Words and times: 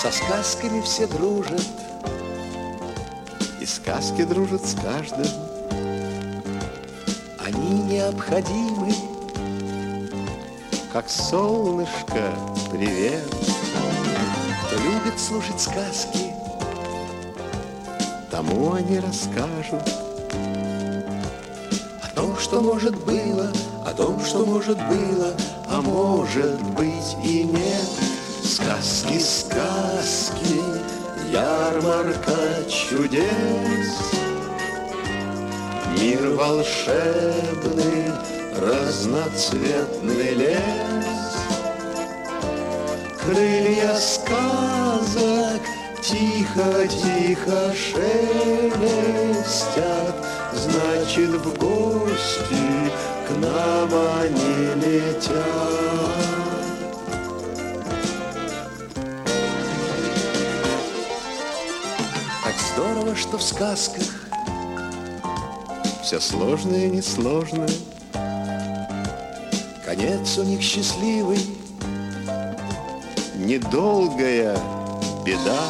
Со 0.00 0.10
сказками 0.10 0.80
все 0.80 1.06
дружат, 1.06 1.60
и 3.60 3.66
сказки 3.66 4.24
дружат 4.24 4.64
с 4.64 4.74
каждым. 4.74 5.26
Они 7.38 7.82
необходимы, 7.82 8.94
как 10.90 11.10
солнышко, 11.10 12.32
привет. 12.70 13.28
Кто 14.64 14.76
любит 14.76 15.20
слушать 15.20 15.60
сказки, 15.60 16.32
тому 18.30 18.72
они 18.72 19.00
расскажут 19.00 19.86
о 22.02 22.08
том, 22.14 22.38
что 22.38 22.62
может 22.62 22.96
было, 23.04 23.52
о 23.84 23.92
том, 23.92 24.18
что 24.24 24.46
может 24.46 24.78
было, 24.78 25.34
а 25.68 25.82
может 25.82 26.58
быть 26.72 27.16
и 27.22 27.44
нет. 27.44 27.99
Сказки, 28.90 29.20
сказки, 29.20 30.60
ярмарка 31.30 32.64
чудес. 32.68 33.90
Мир 35.96 36.30
волшебный, 36.30 38.10
разноцветный 38.60 40.34
лес. 40.34 41.36
Крылья 43.22 43.94
сказок 43.94 45.62
тихо-тихо 46.02 47.72
шелестят, 47.72 48.86
Значит, 50.52 51.30
в 51.30 51.56
гости 51.58 52.90
к 53.28 53.30
нам 53.40 53.90
они 54.20 54.74
летят. 54.84 55.89
Здорово, 62.74 63.16
что 63.16 63.38
в 63.38 63.42
сказках 63.42 64.04
Все 66.02 66.20
сложное 66.20 66.86
и 66.86 66.90
несложное. 66.90 67.68
Конец 69.84 70.38
у 70.38 70.44
них 70.44 70.62
счастливый, 70.62 71.40
недолгая 73.36 74.56
беда. 75.24 75.60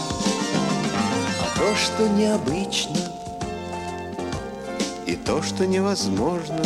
А 1.41 1.59
то, 1.59 1.75
что 1.77 2.09
необычно, 2.09 2.99
и 5.07 5.17
то, 5.17 5.43
что 5.43 5.67
невозможно, 5.67 6.63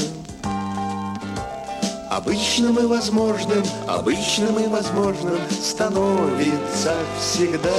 Обычным 2.11 2.79
и 2.79 2.87
возможным, 2.87 3.65
обычным 3.89 4.57
и 4.61 4.69
возможным 4.69 5.41
становится 5.51 6.95
всегда. 7.19 7.73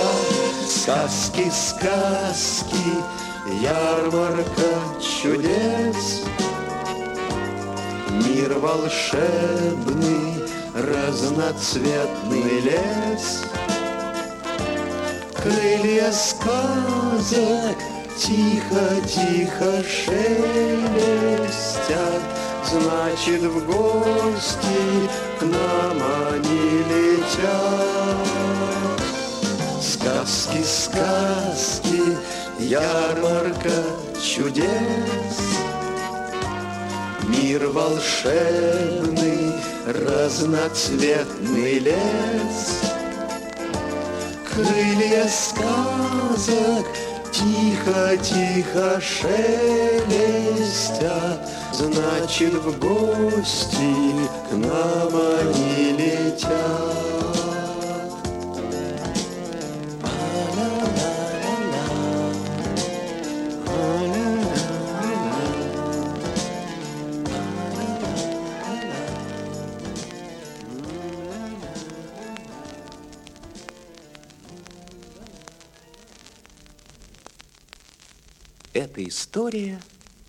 Сказки, 0.86 1.50
сказки, 1.52 2.86
ярмарка 3.60 4.72
чудес. 5.02 6.22
Мир 8.12 8.54
волшебный, 8.60 10.44
разноцветный 10.76 12.60
лес. 12.60 13.46
Крылья 15.34 16.12
сказок 16.12 17.78
тихо-тихо 18.20 19.84
шелестят, 19.90 20.22
Значит, 22.64 23.42
в 23.42 23.66
гости 23.66 25.10
к 25.40 25.42
нам 25.42 25.98
они 26.30 26.84
летят. 26.92 28.45
Сказки, 30.26 30.64
сказки, 30.64 32.02
ярмарка 32.58 33.84
чудес. 34.20 35.38
Мир 37.28 37.68
волшебный, 37.68 39.54
разноцветный 39.86 41.78
лес. 41.78 42.82
Крылья 44.52 45.28
сказок 45.28 46.88
тихо-тихо 47.32 49.00
шелестят, 49.00 50.20
Значит, 51.72 52.54
в 52.54 52.80
гости 52.80 53.94
к 54.50 54.54
нам 54.54 55.14
они 55.14 55.92
летят. 55.92 57.35
Это 79.06 79.10
история 79.14 79.80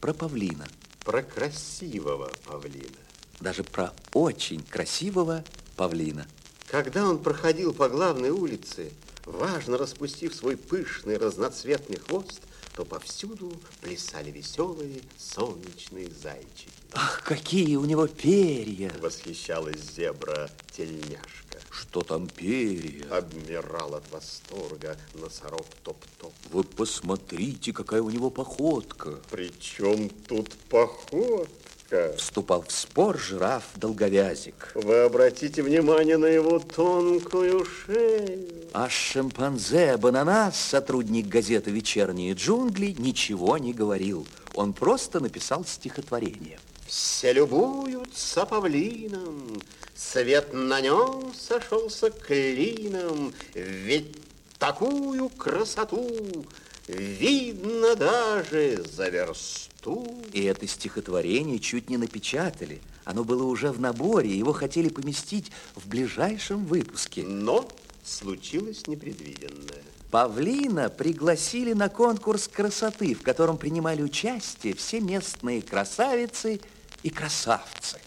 про 0.03 0.13
павлина. 0.13 0.69
Про 1.03 1.23
красивого 1.23 2.31
павлина. 2.45 2.99
Даже 3.41 3.65
про 3.65 3.95
очень 4.13 4.63
красивого 4.63 5.45
павлина. 5.77 6.27
Когда 6.67 7.09
он 7.09 7.19
проходил 7.19 7.73
по 7.73 7.89
главной 7.89 8.29
улице, 8.29 8.93
важно 9.25 9.79
распустив 9.79 10.35
свой 10.35 10.59
пышный 10.59 11.17
разноцветный 11.17 11.97
хвост, 11.97 12.43
то 12.75 12.85
повсюду 12.85 13.51
плясали 13.81 14.31
веселые 14.31 15.01
солнечные 15.17 16.11
зайчики. 16.11 16.69
Ах, 16.93 17.23
какие 17.25 17.77
у 17.77 17.87
него 17.87 18.07
перья! 18.07 18.93
Восхищалась 19.01 19.81
зебра-тельняшка. 19.97 21.46
Что 21.79 22.01
там 22.01 22.27
перья? 22.27 23.05
Обмирал 23.11 23.95
от 23.97 24.11
восторга 24.11 24.97
носорог 25.15 25.67
топ-топ. 25.83 26.33
Вы 26.51 26.65
посмотрите, 26.65 27.73
какая 27.73 28.01
у 28.01 28.09
него 28.09 28.31
походка. 28.31 29.19
Причем 29.31 30.09
тут 30.09 30.55
походка? 30.71 32.15
Вступал 32.17 32.63
в 32.63 32.73
спор 32.73 33.19
жираф 33.19 33.65
долговязик. 33.77 34.73
Вы 34.75 35.03
обратите 35.03 35.63
внимание 35.63 36.17
на 36.17 36.27
его 36.27 36.59
тонкую 36.59 37.65
шею. 37.65 38.49
А 38.73 38.89
шимпанзе 38.89 39.97
Бананас, 39.97 40.59
сотрудник 40.59 41.29
газеты 41.29 41.71
«Вечерние 41.71 42.33
джунгли», 42.33 42.95
ничего 42.99 43.59
не 43.59 43.73
говорил. 43.73 44.27
Он 44.55 44.73
просто 44.73 45.21
написал 45.21 45.65
стихотворение. 45.65 46.59
Все 46.87 47.33
любуются 47.33 48.47
павлином, 48.47 49.61
Свет 49.97 50.53
на 50.53 50.81
нем 50.81 51.33
сошелся 51.35 52.11
клином, 52.11 53.33
Ведь 53.55 54.17
такую 54.59 55.29
красоту 55.31 56.47
Видно 56.89 57.97
даже 57.97 58.85
за 58.85 59.09
версту. 59.09 60.07
И 60.33 60.45
это 60.45 60.69
стихотворение 60.69 61.59
чуть 61.59 61.91
не 61.91 61.97
напечатали. 61.97 62.81
Оно 63.05 63.25
было 63.25 63.43
уже 63.43 63.73
в 63.73 63.81
наборе, 63.81 64.31
его 64.31 64.53
хотели 64.53 64.89
поместить 64.89 65.51
в 65.75 65.89
ближайшем 65.89 66.65
выпуске. 66.65 67.25
Но 67.25 67.69
случилось 68.05 68.87
непредвиденное. 68.87 69.83
Павлина 70.13 70.89
пригласили 70.89 71.73
на 71.73 71.89
конкурс 71.89 72.47
красоты, 72.47 73.15
в 73.15 73.23
котором 73.23 73.59
принимали 73.59 74.03
участие 74.03 74.75
все 74.75 75.01
местные 75.01 75.63
красавицы 75.63 76.61
и 77.03 77.11
красавцы. 77.11 77.99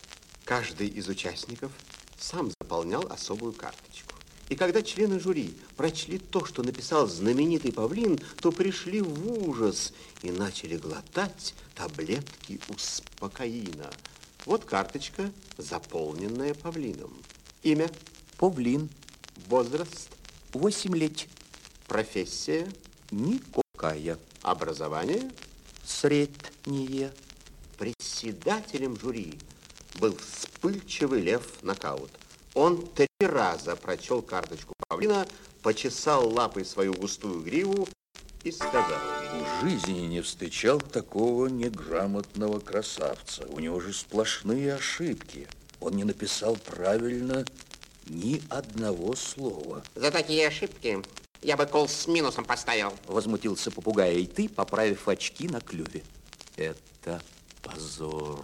Каждый 0.49 0.87
из 0.87 1.07
участников 1.07 1.71
сам 2.17 2.49
заполнял 2.59 3.05
особую 3.11 3.53
карточку. 3.53 4.15
И 4.49 4.55
когда 4.55 4.81
члены 4.81 5.19
жюри 5.19 5.55
прочли 5.77 6.17
то, 6.17 6.43
что 6.43 6.63
написал 6.63 7.05
знаменитый 7.05 7.71
павлин, 7.71 8.19
то 8.41 8.51
пришли 8.51 8.99
в 8.99 9.47
ужас 9.47 9.93
и 10.23 10.31
начали 10.31 10.77
глотать 10.77 11.53
таблетки 11.75 12.59
успокоина. 12.67 13.91
Вот 14.47 14.65
карточка, 14.65 15.31
заполненная 15.59 16.55
павлином. 16.55 17.13
Имя, 17.61 17.91
Павлин, 18.37 18.89
возраст, 19.49 20.09
8 20.53 20.95
лет, 20.95 21.27
профессия, 21.85 22.67
никакая, 23.11 24.17
образование. 24.41 25.29
среднее. 25.85 27.13
Председателем 27.77 28.99
жюри 28.99 29.37
был 29.99 30.15
вспыльчивый 30.17 31.21
лев 31.21 31.61
Нокаут. 31.61 32.11
Он 32.53 32.87
три 32.87 33.07
раза 33.19 33.75
прочел 33.75 34.21
карточку 34.21 34.73
павлина, 34.87 35.27
почесал 35.61 36.27
лапой 36.29 36.65
свою 36.65 36.93
густую 36.93 37.41
гриву 37.41 37.87
и 38.43 38.51
сказал... 38.51 38.99
В 39.61 39.69
жизни 39.69 39.99
не 40.07 40.21
встречал 40.21 40.79
такого 40.79 41.47
неграмотного 41.47 42.59
красавца. 42.59 43.45
У 43.49 43.59
него 43.59 43.79
же 43.79 43.93
сплошные 43.93 44.73
ошибки. 44.73 45.47
Он 45.79 45.93
не 45.93 46.03
написал 46.03 46.55
правильно 46.55 47.45
ни 48.07 48.41
одного 48.49 49.15
слова. 49.15 49.83
За 49.95 50.11
такие 50.11 50.47
ошибки 50.47 51.03
Я 51.41 51.57
бы 51.57 51.65
кол 51.65 51.87
с 51.87 52.07
минусом 52.07 52.43
поставил. 52.45 52.93
Возмутился 53.05 53.71
попугай, 53.71 54.15
и 54.15 54.25
ты, 54.25 54.49
поправив 54.49 55.07
очки 55.07 55.47
на 55.47 55.61
клюве. 55.61 56.03
Это 56.57 57.21
позор. 57.61 58.43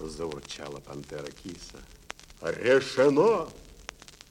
Заурчала 0.00 0.80
пантера 0.80 1.30
киса. 1.42 1.78
Решено! 2.40 3.48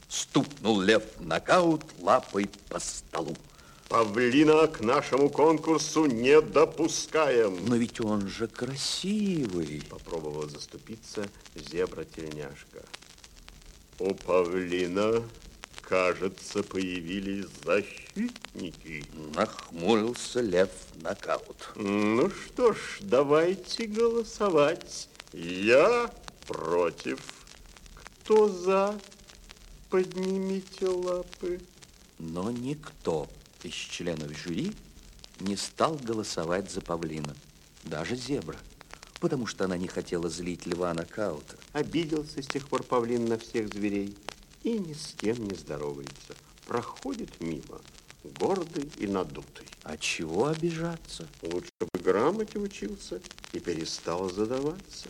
Стукнул 0.07 0.81
лев 0.81 1.04
нокаут 1.19 1.83
лапой 2.00 2.50
по 2.68 2.80
столу. 2.80 3.36
Павлина 3.89 4.68
к 4.68 4.81
нашему 4.81 5.30
конкурсу 5.30 6.06
не 6.06 6.42
допускаем. 6.42 7.66
Но 7.66 7.75
ведь 7.75 8.00
он 8.00 8.27
же 8.27 8.48
красивый. 8.48 9.81
Попробовала 9.89 10.48
заступиться 10.48 11.27
зебра-тельняшка. 11.56 12.86
У 13.98 14.13
павлина, 14.13 15.24
кажется, 15.81 16.62
появились 16.62 17.48
защитники. 17.65 19.04
Нахмурился 19.36 20.42
лев 20.42 20.69
нокаут. 21.01 21.72
Ну 21.75 22.30
что 22.30 22.74
ж, 22.74 23.00
давайте 23.01 23.88
голосовать. 23.88 25.10
Я 25.34 26.12
против. 26.48 27.20
Кто 27.96 28.50
за? 28.50 29.00
Поднимите 29.90 30.88
лапы. 30.88 31.62
Но 32.18 32.52
никто 32.52 33.28
из 33.64 33.74
членов 33.74 34.36
жюри 34.38 34.74
не 35.40 35.56
стал 35.56 35.96
голосовать 35.96 36.72
за 36.72 36.81
павлина. 36.81 37.36
Даже 37.84 38.16
зебра. 38.16 38.58
Потому 39.20 39.46
что 39.46 39.66
она 39.66 39.78
не 39.78 39.88
хотела 39.88 40.30
злить 40.30 40.66
льва 40.66 40.94
нокаута. 40.94 41.58
Обиделся 41.74 42.42
с 42.42 42.48
тех 42.48 42.68
пор 42.68 42.84
павлин 42.84 43.25
на 43.25 43.38
всех 43.38 43.70
зверей 43.74 44.16
и 44.64 44.78
ни 44.80 44.94
с 44.94 45.14
кем 45.18 45.48
не 45.48 45.56
здоровается. 45.56 46.36
Проходит 46.66 47.40
мимо, 47.40 47.82
гордый 48.24 48.89
и 48.98 49.07
надутый. 49.07 49.68
А 49.83 49.98
чего 49.98 50.48
обижаться? 50.48 51.27
Лучше 51.42 51.71
бы 51.80 52.00
грамоте 52.00 52.60
учился 52.60 53.21
и 53.54 53.60
перестал 53.60 54.30
задаваться. 54.30 55.10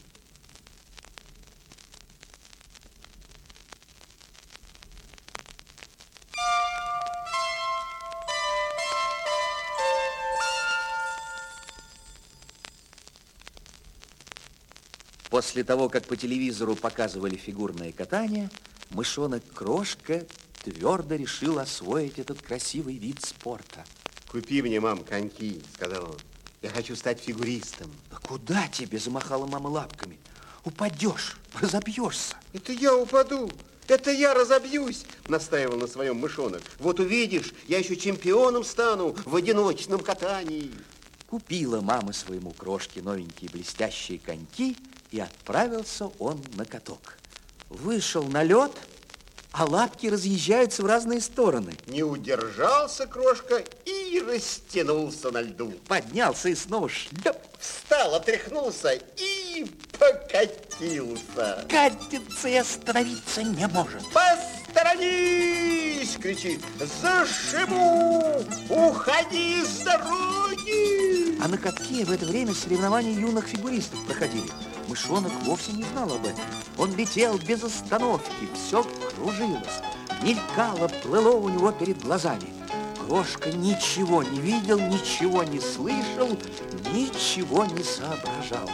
После 15.29 15.63
того, 15.63 15.89
как 15.89 16.05
по 16.05 16.17
телевизору 16.17 16.75
показывали 16.75 17.35
фигурное 17.35 17.91
катание, 17.91 18.49
мышонок 18.89 19.43
Крошка 19.53 20.25
твердо 20.63 21.15
решил 21.15 21.59
освоить 21.59 22.19
этот 22.19 22.41
красивый 22.41 22.97
вид 22.97 23.23
спорта. 23.23 23.85
Купи 24.31 24.61
мне, 24.61 24.79
мам, 24.79 25.03
коньки, 25.03 25.61
сказал 25.73 26.11
он. 26.11 26.17
Я 26.61 26.69
хочу 26.69 26.95
стать 26.95 27.19
фигуристом. 27.19 27.91
Да 28.11 28.17
куда 28.17 28.67
тебе, 28.67 28.99
замахала 28.99 29.47
мама 29.47 29.69
лапками? 29.69 30.19
Упадешь, 30.65 31.37
разобьешься. 31.59 32.35
Это 32.53 32.73
я 32.73 32.95
упаду. 32.95 33.49
Это 33.87 34.11
я 34.11 34.35
разобьюсь, 34.35 35.03
настаивал 35.27 35.77
на 35.77 35.87
своем 35.87 36.17
мышонок. 36.17 36.61
Вот 36.77 36.99
увидишь, 36.99 37.53
я 37.67 37.79
еще 37.79 37.95
чемпионом 37.95 38.63
стану 38.63 39.15
в 39.25 39.35
одиночном 39.35 40.01
катании. 40.01 40.71
Купила 41.27 41.81
мама 41.81 42.13
своему 42.13 42.51
крошке 42.51 43.01
новенькие 43.01 43.49
блестящие 43.49 44.19
коньки, 44.19 44.77
и 45.09 45.19
отправился 45.19 46.05
он 46.19 46.39
на 46.53 46.65
каток. 46.65 47.17
Вышел 47.69 48.23
на 48.23 48.43
лед, 48.43 48.71
а 49.51 49.65
лапки 49.65 50.07
разъезжаются 50.07 50.83
в 50.83 50.85
разные 50.85 51.21
стороны. 51.21 51.73
Не 51.87 52.03
удержался 52.03 53.07
крошка 53.07 53.63
и 53.85 54.23
растянулся 54.27 55.31
на 55.31 55.41
льду. 55.41 55.73
Поднялся 55.87 56.49
и 56.49 56.55
снова 56.55 56.89
шлеп. 56.89 57.37
Встал, 57.59 58.15
отряхнулся 58.15 58.97
и 59.17 59.65
покатился. 59.97 61.65
Катится 61.69 62.47
и 62.47 62.55
остановиться 62.55 63.43
не 63.43 63.67
может. 63.67 64.03
Посторонись! 64.13 65.79
кричит. 66.17 66.61
Зашибу! 67.01 68.43
Уходи 68.69 69.63
с 69.63 69.83
дороги! 69.83 70.48
А 71.41 71.47
на 71.47 71.57
катке 71.57 72.03
в 72.03 72.11
это 72.11 72.25
время 72.25 72.53
соревнования 72.53 73.13
юных 73.13 73.47
фигуристов 73.47 74.03
проходили. 74.05 74.49
Мышонок 74.87 75.31
вовсе 75.45 75.71
не 75.71 75.83
знал 75.83 76.11
об 76.11 76.25
этом. 76.25 76.43
Он 76.77 76.95
летел 76.95 77.37
без 77.37 77.63
остановки, 77.63 78.49
все 78.53 78.83
кружилось, 79.15 79.81
мелькало, 80.21 80.87
плыло 81.03 81.37
у 81.37 81.49
него 81.49 81.71
перед 81.71 82.01
глазами. 82.01 82.47
Крошка 83.05 83.51
ничего 83.51 84.23
не 84.23 84.39
видел, 84.39 84.79
ничего 84.79 85.43
не 85.43 85.59
слышал, 85.59 86.37
ничего 86.93 87.65
не 87.65 87.83
соображал. 87.83 88.69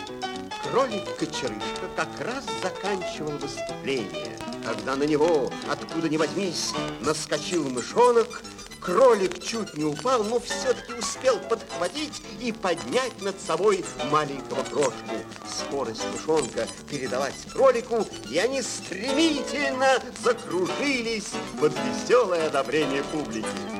Кролик-кочерышка 0.63 1.87
как 1.95 2.09
раз 2.19 2.43
заканчивал 2.61 3.37
выступление, 3.37 4.37
когда 4.65 4.95
на 4.95 5.03
него, 5.03 5.51
откуда 5.69 6.09
ни 6.09 6.17
возьмись, 6.17 6.73
наскочил 7.01 7.69
мышонок, 7.69 8.41
Кролик 8.85 9.43
чуть 9.43 9.75
не 9.75 9.83
упал, 9.83 10.23
но 10.23 10.39
все-таки 10.39 10.93
успел 10.93 11.39
подхватить 11.39 12.21
и 12.39 12.51
поднять 12.51 13.19
над 13.19 13.35
собой 13.41 13.83
маленького 14.11 14.63
крошку. 14.63 15.15
Скорость 15.49 16.03
мышонка 16.13 16.67
передалась 16.87 17.33
кролику, 17.51 18.05
и 18.29 18.37
они 18.37 18.61
стремительно 18.61 19.99
закружились 20.23 21.31
под 21.59 21.73
веселое 21.73 22.45
одобрение 22.45 23.03
публики. 23.05 23.74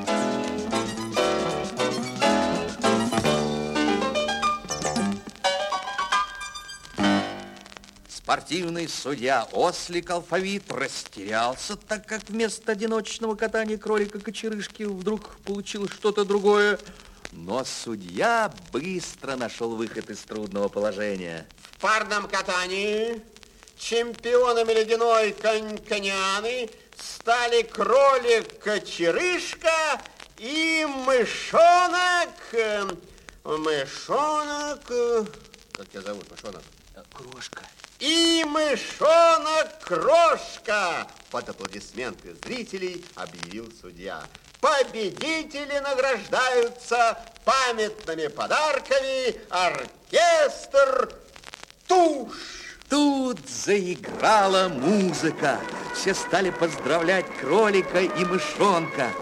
Спортивный 8.26 8.88
судья 8.88 9.46
Ослик 9.52 10.10
Алфавит 10.10 10.72
растерялся, 10.72 11.76
так 11.76 12.08
как 12.08 12.24
вместо 12.24 12.72
одиночного 12.72 13.36
катания 13.36 13.78
кролика-кочерышки 13.78 14.82
вдруг 14.82 15.36
получилось 15.44 15.92
что-то 15.92 16.24
другое. 16.24 16.76
Но 17.30 17.64
судья 17.64 18.52
быстро 18.72 19.36
нашел 19.36 19.76
выход 19.76 20.10
из 20.10 20.18
трудного 20.22 20.68
положения. 20.68 21.46
В 21.60 21.78
парном 21.80 22.26
катании 22.26 23.22
чемпионами 23.78 24.72
ледяной 24.72 25.30
коньконяны 25.30 26.68
стали 26.98 27.62
кролик-кочерышка 27.62 30.02
и 30.38 30.84
мышонок. 31.06 32.34
Мышонок... 33.44 34.82
Как 35.70 35.88
тебя 35.90 36.02
зовут, 36.02 36.28
мышонок? 36.28 36.64
Крошка. 37.12 37.62
И 37.98 38.44
мышонок-крошка! 38.46 41.06
Под 41.30 41.48
аплодисменты 41.48 42.36
зрителей 42.44 43.02
объявил 43.14 43.72
судья. 43.80 44.22
Победители 44.60 45.78
награждаются 45.78 47.18
памятными 47.44 48.26
подарками 48.26 49.34
оркестр 49.48 51.10
«Тушь». 51.86 52.76
Тут 52.88 53.40
заиграла 53.48 54.68
музыка. 54.68 55.60
Все 55.94 56.14
стали 56.14 56.50
поздравлять 56.50 57.26
кролика 57.40 58.00
и 58.00 58.24
мышонка. 58.24 59.12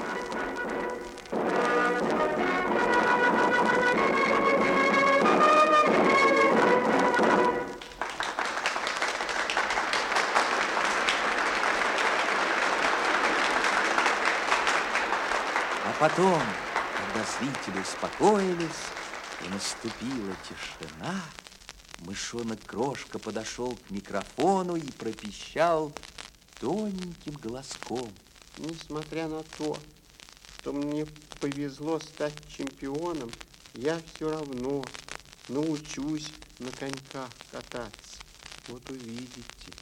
Потом, 16.08 16.42
когда 16.98 17.24
зрители 17.38 17.80
успокоились 17.80 18.68
и 19.42 19.48
наступила 19.48 20.36
тишина, 20.46 21.18
мышонок 22.00 22.62
Крошка 22.66 23.18
подошел 23.18 23.74
к 23.74 23.90
микрофону 23.90 24.76
и 24.76 24.92
пропищал 24.92 25.94
тоненьким 26.60 27.32
голоском. 27.36 28.12
Несмотря 28.58 29.28
на 29.28 29.42
то, 29.56 29.78
что 30.58 30.74
мне 30.74 31.06
повезло 31.40 31.98
стать 32.00 32.34
чемпионом, 32.54 33.30
я 33.72 33.98
все 34.14 34.30
равно 34.30 34.84
научусь 35.48 36.30
на 36.58 36.70
коньках 36.70 37.30
кататься. 37.50 38.18
Вот 38.68 38.90
увидите. 38.90 39.73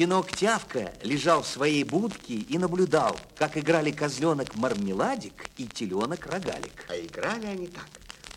Щенок 0.00 0.32
Тявка 0.34 0.94
лежал 1.02 1.42
в 1.42 1.46
своей 1.46 1.84
будке 1.84 2.32
и 2.32 2.56
наблюдал, 2.56 3.20
как 3.36 3.58
играли 3.58 3.90
козленок 3.90 4.54
Мармеладик 4.54 5.50
и 5.58 5.66
теленок 5.66 6.24
Рогалик. 6.24 6.86
А 6.88 6.96
играли 6.96 7.44
они 7.44 7.66
так. 7.66 7.84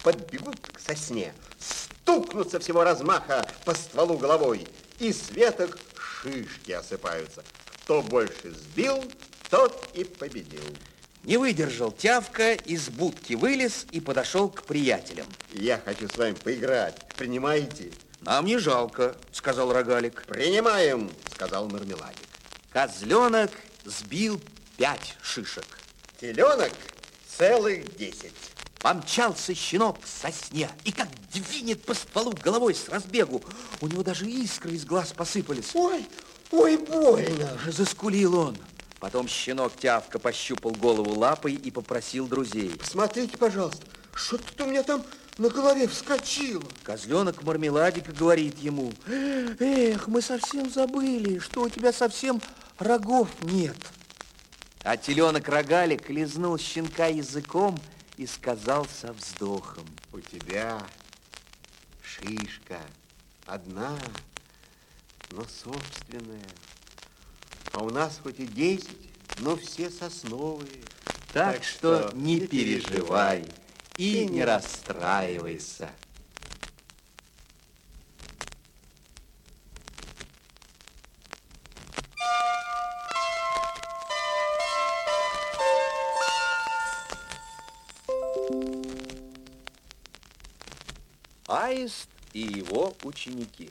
Подбегут 0.03 0.59
к 0.59 0.77
сосне, 0.77 1.33
стукнут 1.57 2.51
со 2.51 2.59
всего 2.59 2.83
размаха 2.83 3.47
по 3.63 3.73
стволу 3.73 4.17
головой, 4.17 4.67
и 4.99 5.13
с 5.13 5.31
веток 5.31 5.79
шишки 5.95 6.73
осыпаются. 6.73 7.45
Кто 7.85 8.01
больше 8.01 8.51
сбил, 8.51 9.01
тот 9.49 9.87
и 9.93 10.03
победил. 10.03 10.65
Не 11.23 11.37
выдержал 11.37 11.93
Тявка, 11.93 12.55
из 12.55 12.89
будки 12.89 13.35
вылез 13.35 13.85
и 13.91 14.01
подошел 14.01 14.49
к 14.49 14.63
приятелям. 14.63 15.27
Я 15.53 15.79
хочу 15.85 16.09
с 16.09 16.17
вами 16.17 16.33
поиграть. 16.33 16.97
Принимаете? 17.15 17.93
Нам 18.19 18.45
не 18.45 18.57
жалко, 18.57 19.15
сказал 19.31 19.71
Рогалик. 19.71 20.25
Принимаем, 20.25 21.09
сказал 21.43 21.67
Мармеладик. 21.67 22.27
Козленок 22.71 23.51
сбил 23.83 24.39
пять 24.77 25.15
шишек. 25.21 25.65
Теленок 26.21 26.71
целых 27.37 27.97
десять. 27.97 28.31
Помчался 28.79 29.53
щенок 29.53 29.99
к 29.99 30.07
сосне 30.07 30.69
и 30.85 30.93
как 30.93 31.09
двинет 31.33 31.83
по 31.83 31.93
стволу 31.93 32.31
головой 32.31 32.75
с 32.75 32.87
разбегу. 32.87 33.43
У 33.81 33.87
него 33.87 34.03
даже 34.03 34.25
искры 34.25 34.71
из 34.71 34.85
глаз 34.85 35.11
посыпались. 35.11 35.71
Ой, 35.75 36.07
ой, 36.51 36.77
больно. 36.77 37.57
Заскулил 37.67 38.37
он. 38.37 38.57
Потом 38.99 39.27
щенок 39.27 39.75
тявка 39.77 40.19
пощупал 40.19 40.71
голову 40.71 41.13
лапой 41.13 41.55
и 41.55 41.71
попросил 41.71 42.25
друзей. 42.25 42.79
Смотрите, 42.83 43.37
пожалуйста, 43.37 43.85
что-то 44.13 44.63
у 44.63 44.67
меня 44.67 44.83
там 44.83 45.03
на 45.37 45.49
голове 45.49 45.87
вскочило. 45.87 46.63
Козленок 46.83 47.43
мармеладика 47.43 48.11
говорит 48.11 48.59
ему, 48.59 48.93
эх, 49.07 50.07
мы 50.07 50.21
совсем 50.21 50.69
забыли, 50.69 51.39
что 51.39 51.63
у 51.63 51.69
тебя 51.69 51.91
совсем 51.91 52.41
рогов 52.77 53.29
нет. 53.41 53.77
А 54.83 54.97
теленок 54.97 55.47
рогалик 55.47 56.09
лизнул 56.09 56.57
щенка 56.57 57.07
языком 57.07 57.79
и 58.17 58.27
сказал 58.27 58.85
со 58.85 59.13
вздохом. 59.13 59.85
У 60.11 60.19
тебя 60.19 60.81
шишка 62.03 62.79
одна, 63.45 63.97
но 65.31 65.43
собственная. 65.45 66.49
А 67.71 67.79
у 67.79 67.89
нас 67.89 68.19
хоть 68.21 68.39
и 68.39 68.45
десять, 68.45 69.09
но 69.39 69.55
все 69.55 69.89
сосновые. 69.89 70.83
Так, 71.31 71.55
так 71.55 71.63
что, 71.63 72.09
что 72.09 72.17
не 72.17 72.41
переживай 72.41 73.47
и 73.97 74.25
не 74.25 74.43
расстраивайся. 74.43 75.89
Аист 91.47 92.09
и 92.33 92.39
его 92.39 92.95
ученики. 93.03 93.69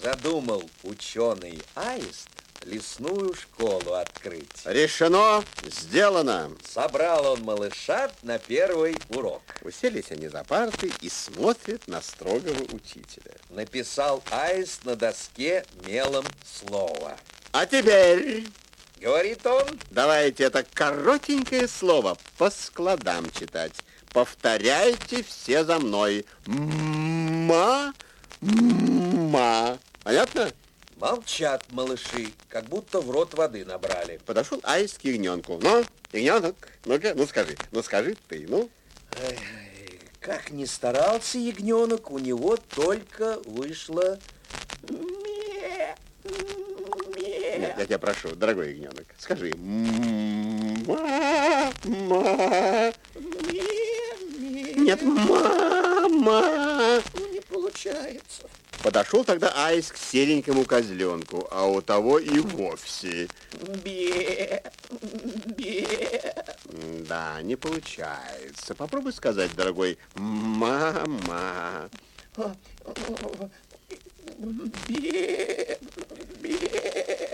Задумал 0.00 0.68
ученый 0.84 1.60
Аист 1.74 2.31
лесную 2.64 3.34
школу 3.34 3.94
открыть. 3.94 4.48
Решено, 4.64 5.44
сделано. 5.64 6.50
Собрал 6.66 7.32
он 7.32 7.42
малышат 7.42 8.14
на 8.22 8.38
первый 8.38 8.96
урок. 9.10 9.42
Уселись 9.62 10.10
они 10.10 10.28
за 10.28 10.44
парты 10.44 10.92
и 11.00 11.08
смотрят 11.08 11.86
на 11.88 12.00
строгого 12.00 12.62
учителя. 12.72 13.34
Написал 13.50 14.22
Аист 14.30 14.84
на 14.84 14.96
доске 14.96 15.64
мелом 15.86 16.24
слово. 16.44 17.16
А 17.52 17.66
теперь 17.66 18.46
Говорит 19.02 19.44
он. 19.44 19.66
Давайте 19.90 20.44
это 20.44 20.64
коротенькое 20.74 21.66
слово 21.66 22.16
по 22.38 22.50
складам 22.50 23.28
читать. 23.32 23.72
Повторяйте 24.12 25.24
все 25.24 25.64
за 25.64 25.80
мной. 25.80 26.24
Ма, 26.46 27.92
ма. 28.40 29.78
Понятно? 30.04 30.52
Молчат 31.02 31.64
малыши, 31.72 32.28
как 32.48 32.66
будто 32.66 33.00
в 33.00 33.10
рот 33.10 33.34
воды 33.34 33.64
набрали. 33.64 34.20
Подошел 34.24 34.60
аист 34.62 34.98
к 34.98 35.04
ягненку. 35.04 35.58
Ну, 35.60 35.84
ягненок, 36.12 36.54
ну-ка, 36.84 37.12
ну 37.16 37.26
скажи, 37.26 37.56
ну 37.72 37.82
скажи 37.82 38.16
ты, 38.28 38.46
ну. 38.48 38.70
Эй, 39.20 39.36
как 40.20 40.52
ни 40.52 40.64
старался 40.64 41.38
ягненок, 41.38 42.12
у 42.12 42.20
него 42.20 42.56
только 42.56 43.40
вышло 43.46 44.16
нет, 47.58 47.74
я 47.78 47.84
тебя 47.84 47.98
прошу, 47.98 48.36
дорогой 48.36 48.70
ягненок, 48.70 49.06
скажи. 49.18 49.52
Мама. 50.86 51.72
Нет, 54.76 55.02
мама. 55.02 57.02
Не 57.32 57.40
получается. 57.40 58.48
Подошел 58.82 59.24
тогда 59.24 59.52
Айс 59.54 59.92
к 59.92 59.96
серенькому 59.96 60.64
козленку, 60.64 61.46
а 61.52 61.66
у 61.66 61.80
того 61.80 62.18
и 62.18 62.40
вовсе. 62.40 63.28
Бе, 63.84 64.62
бе. 65.56 66.34
Да, 67.08 67.40
не 67.42 67.54
получается. 67.54 68.74
Попробуй 68.74 69.12
сказать, 69.12 69.54
дорогой, 69.54 69.98
мама. 70.16 71.88
Бе, 74.88 75.78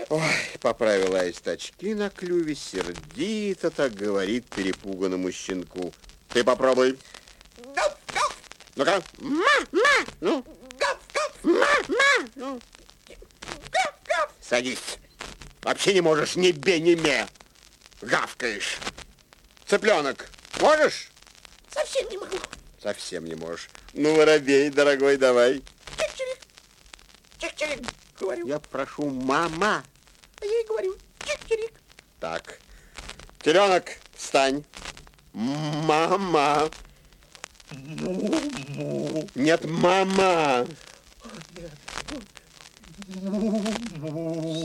Ой, 0.09 0.21
поправила 0.59 1.19
Аист 1.19 1.47
очки 1.47 1.93
на 1.93 2.09
клюве, 2.09 2.55
сердито 2.55 3.69
так 3.69 3.93
говорит 3.93 4.45
перепуганному 4.45 5.31
щенку. 5.31 5.93
Ты 6.29 6.43
попробуй. 6.43 6.97
Ну-ка. 8.75 9.01
Ма, 9.19 9.45
ма. 9.71 10.05
Ну. 10.21 10.45
Гав, 11.43 11.85
гав. 11.87 12.29
Ма, 12.35 12.45
ма. 12.45 12.59
Гав, 13.73 13.93
гав. 14.07 14.31
Садись. 14.41 14.97
Вообще 15.63 15.93
не 15.93 16.01
можешь 16.01 16.35
ни 16.35 16.51
бе, 16.51 16.79
ни 16.79 16.95
ме. 16.95 17.27
Гавкаешь. 18.01 18.77
Цыпленок, 19.65 20.29
можешь? 20.61 21.11
Совсем 21.71 22.09
не 22.09 22.17
могу. 22.17 22.37
Совсем 22.81 23.25
не 23.25 23.35
можешь. 23.35 23.69
Ну, 23.93 24.15
воробей, 24.15 24.69
дорогой, 24.69 25.17
давай. 25.17 25.61
Чик-чирик. 25.97 26.39
Чик-чирик. 27.39 27.87
Говорю. 28.19 28.47
Я 28.47 28.59
прошу, 28.59 29.09
мама. 29.09 29.83
А 30.41 30.45
я 30.45 30.51
ей 30.51 30.65
говорю, 30.65 30.97
чик-чирик. 31.19 31.73
Так. 32.19 32.59
Теленок, 33.41 33.97
встань. 34.15 34.63
Мама. 35.33 36.69
Нет, 39.35 39.65
мама. 39.65 40.67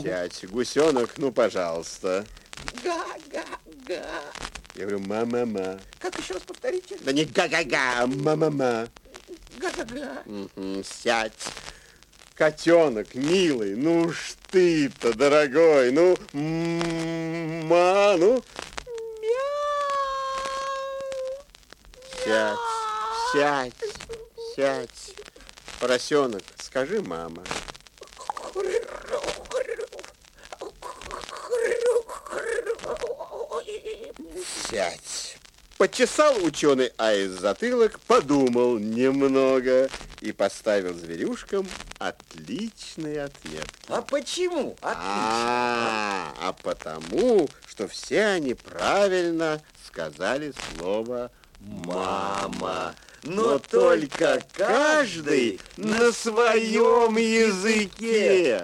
Сядь, 0.03 0.45
гусенок, 0.49 1.17
ну, 1.17 1.31
пожалуйста. 1.31 2.25
Га-га-га. 2.83 4.05
Я 4.75 4.81
говорю, 4.81 4.99
ма-ма-ма. 4.99 5.79
Как 5.99 6.17
еще 6.19 6.33
раз 6.33 6.43
повторите? 6.43 6.97
Да 7.01 7.11
не 7.11 7.25
га-га-га, 7.25 8.05
ма-ма-ма. 8.07 8.87
Га-га-га. 9.57 10.23
Угу, 10.25 10.83
сядь. 10.83 11.33
Котенок, 12.35 13.15
милый, 13.15 13.75
ну 13.75 14.11
ж 14.11 14.35
ты-то, 14.51 15.13
дорогой, 15.13 15.91
ну, 15.91 16.17
ма, 16.33 18.17
ну. 18.17 18.43
Сядь, 22.25 22.57
сядь, 23.31 23.73
сядь. 24.55 25.34
Поросенок, 25.79 26.43
скажи, 26.59 27.01
мама. 27.01 27.43
Сядь. 34.69 35.37
Почесал 35.77 36.41
ученый 36.43 36.93
Айс 36.97 37.31
затылок, 37.31 37.99
подумал 38.07 38.77
немного 38.79 39.89
и 40.21 40.31
поставил 40.31 40.93
зверюшкам 40.93 41.67
отличный 41.99 43.21
ответ. 43.21 43.67
А 43.89 44.01
почему? 44.01 44.77
Отлично. 44.81 45.03
А, 45.03 46.33
а 46.41 46.53
потому, 46.53 47.49
что 47.67 47.89
все 47.89 48.25
они 48.25 48.53
правильно 48.53 49.61
сказали 49.85 50.53
слово 50.77 51.29
«мама» 51.59 52.95
но 53.25 53.59
только 53.59 54.41
каждый 54.53 55.59
на 55.77 56.11
своем 56.11 57.17
языке. 57.17 58.63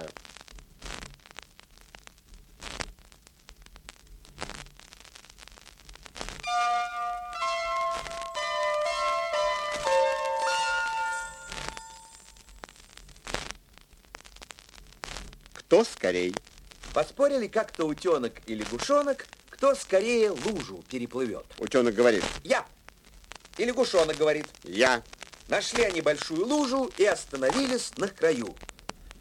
Кто 15.54 15.84
скорей? 15.84 16.34
Поспорили 16.92 17.46
как-то 17.46 17.86
утенок 17.86 18.34
и 18.46 18.54
лягушонок, 18.54 19.26
кто 19.48 19.74
скорее 19.74 20.30
лужу 20.30 20.84
переплывет. 20.88 21.46
Утенок 21.58 21.94
говорит. 21.94 22.22
Я. 22.44 22.66
И 23.56 23.64
лягушонок 23.64 24.16
говорит. 24.16 24.46
Я. 24.64 25.02
Нашли 25.48 25.82
они 25.82 26.00
большую 26.00 26.46
лужу 26.46 26.90
и 26.96 27.04
остановились 27.04 27.92
на 27.96 28.08
краю. 28.08 28.54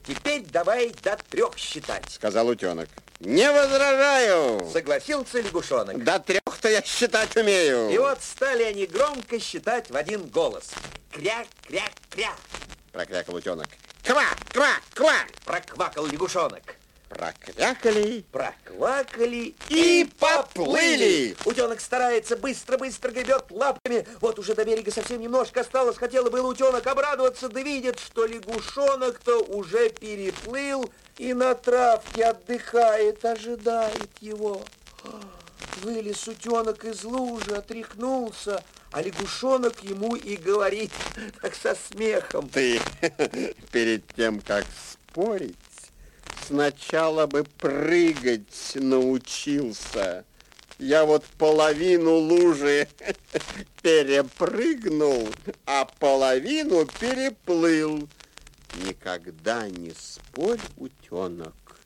Теперь 0.06 0.44
давай 0.44 0.94
до 1.04 1.18
трех 1.30 1.58
считать. 1.58 2.10
Сказал 2.10 2.48
утенок. 2.48 2.90
Не 3.20 3.52
возражаю. 3.52 4.68
Согласился 4.72 5.42
лягушонок. 5.42 6.04
До 6.04 6.20
трех-то 6.20 6.70
я 6.70 6.82
считать 6.82 7.36
умею. 7.36 7.90
И 7.90 7.98
вот 7.98 8.22
стали 8.24 8.64
они 8.64 8.88
громко 8.88 9.40
считать 9.40 9.92
в 9.92 9.96
один 9.96 10.28
голос. 10.28 10.72
Кря-кря-кря. 11.12 12.32
Прокрякал 12.92 13.36
утенок. 13.36 13.68
Ква, 14.04 14.26
ква, 14.52 14.70
ква. 14.94 15.14
Проквакал 15.46 16.08
лягушонок. 16.08 16.76
Прокрякали. 17.12 18.24
Проквакали 18.32 19.54
И 19.68 20.10
поплыли. 20.18 21.36
Утенок 21.44 21.82
старается, 21.82 22.38
быстро-быстро 22.38 23.12
гребет 23.12 23.46
лапками. 23.50 24.08
Вот 24.22 24.40
уже 24.40 24.56
до 24.56 24.64
берега 24.64 24.92
совсем 24.92 25.20
немножко 25.20 25.62
осталось. 25.62 25.98
Хотела 25.98 26.30
было 26.30 26.48
утенок 26.48 26.88
обрадоваться, 26.88 27.50
да 27.50 27.62
видит, 27.62 28.00
что 28.00 28.26
лягушонок-то 28.26 29.44
уже 29.44 29.90
переплыл 29.90 30.90
и 31.18 31.34
на 31.34 31.54
травке 31.54 32.24
отдыхает, 32.24 33.24
ожидает 33.26 34.10
его. 34.22 34.64
Вылез 35.82 36.28
утенок 36.28 36.86
из 36.86 37.04
лужи, 37.04 37.56
отряхнулся, 37.56 38.64
а 38.92 39.02
лягушонок 39.02 39.84
ему 39.84 40.16
и 40.16 40.38
говорит, 40.38 40.92
так 41.42 41.56
со 41.56 41.76
смехом. 41.76 42.48
Ты 42.50 42.80
перед 43.72 44.08
тем, 44.16 44.40
как 44.40 44.66
спорить, 45.12 45.58
сначала 46.52 47.28
бы 47.28 47.46
прыгать 47.46 48.74
научился. 48.76 50.26
Я 50.80 51.06
вот 51.06 51.24
половину 51.38 52.16
лужи 52.16 52.90
перепрыгнул, 53.82 55.30
а 55.66 55.86
половину 55.86 56.86
переплыл. 57.00 58.10
Никогда 58.86 59.70
не 59.70 59.94
спорь, 59.98 60.60
утенок, 60.76 61.78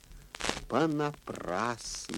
понапрасну. 0.68 2.16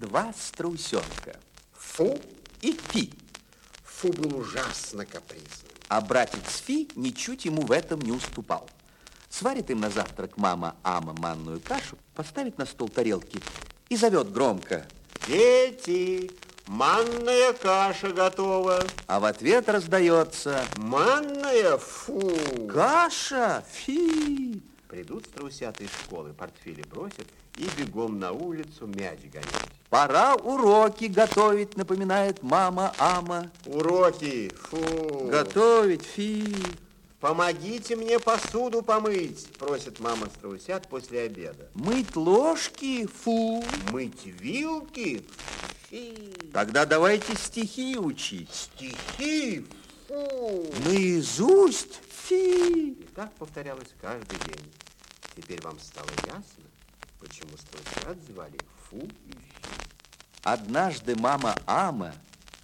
Два 0.00 0.32
страусенка. 0.36 1.38
Фу, 1.74 2.18
И 2.62 2.72
Фи. 2.88 3.12
Фу 3.84 4.12
был 4.12 4.38
ужасно 4.38 5.04
капризным. 5.04 5.72
А 5.88 6.00
братец 6.00 6.62
Фи 6.64 6.88
ничуть 6.96 7.44
ему 7.44 7.62
в 7.62 7.70
этом 7.70 8.00
не 8.00 8.12
уступал. 8.12 8.68
Сварит 9.28 9.70
им 9.70 9.80
на 9.80 9.90
завтрак 9.90 10.36
мама 10.36 10.74
Ама 10.82 11.14
манную 11.18 11.60
кашу, 11.60 11.96
поставит 12.14 12.58
на 12.58 12.66
стол 12.66 12.88
тарелки 12.88 13.40
и 13.88 13.96
зовет 13.96 14.32
громко. 14.32 14.86
Дети, 15.26 16.30
манная 16.66 17.52
каша 17.52 18.10
готова. 18.12 18.82
А 19.06 19.20
в 19.20 19.24
ответ 19.24 19.68
раздается 19.68 20.64
Манная? 20.76 21.76
Фу! 21.76 22.68
«Каша! 22.72 23.64
Фи!» 23.70 24.62
Придут 25.00 25.24
страусята 25.24 25.82
из 25.82 25.88
школы, 25.88 26.34
портфели 26.34 26.82
бросят 26.82 27.26
и 27.56 27.66
бегом 27.78 28.18
на 28.18 28.32
улицу 28.32 28.86
мяч 28.86 29.20
гонять. 29.32 29.70
Пора 29.88 30.34
уроки 30.34 31.06
готовить, 31.06 31.74
напоминает 31.78 32.42
мама 32.42 32.92
Ама. 32.98 33.50
Уроки, 33.64 34.52
фу! 34.54 35.26
Готовить, 35.30 36.02
Фи. 36.02 36.54
Помогите 37.18 37.96
мне 37.96 38.18
посуду 38.18 38.82
помыть, 38.82 39.46
просит 39.56 40.00
мама 40.00 40.26
страусят 40.26 40.86
после 40.86 41.22
обеда. 41.22 41.70
Мыть 41.72 42.14
ложки, 42.14 43.06
фу. 43.06 43.64
Мыть 43.92 44.26
вилки? 44.26 45.24
Фи! 45.88 46.34
Тогда 46.52 46.84
давайте 46.84 47.34
стихи 47.36 47.96
учить. 47.96 48.50
Стихи? 48.52 49.64
Фу! 50.08 50.66
Наизусть, 50.84 52.00
фи. 52.10 52.90
И 52.90 53.06
так 53.14 53.32
повторялось 53.36 53.88
каждый 54.02 54.38
день. 54.46 54.70
Теперь 55.40 55.62
вам 55.62 55.78
стало 55.80 56.10
ясно, 56.26 56.64
почему 57.18 57.56
страусят 57.56 58.22
звали 58.24 58.58
Фу 58.84 58.98
и 58.98 59.30
Фи. 59.30 59.70
Однажды 60.42 61.16
мама 61.16 61.56
Ама 61.64 62.14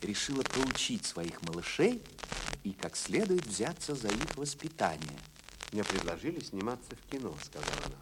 решила 0.02 0.42
проучить 0.42 1.06
своих 1.06 1.40
малышей 1.42 2.02
и 2.64 2.72
как 2.72 2.96
следует 2.96 3.46
взяться 3.46 3.94
за 3.94 4.08
их 4.08 4.36
воспитание. 4.36 5.18
Мне 5.72 5.84
предложили 5.84 6.38
сниматься 6.40 6.90
в 6.96 7.10
кино, 7.10 7.34
сказала 7.42 7.72
она. 7.86 7.96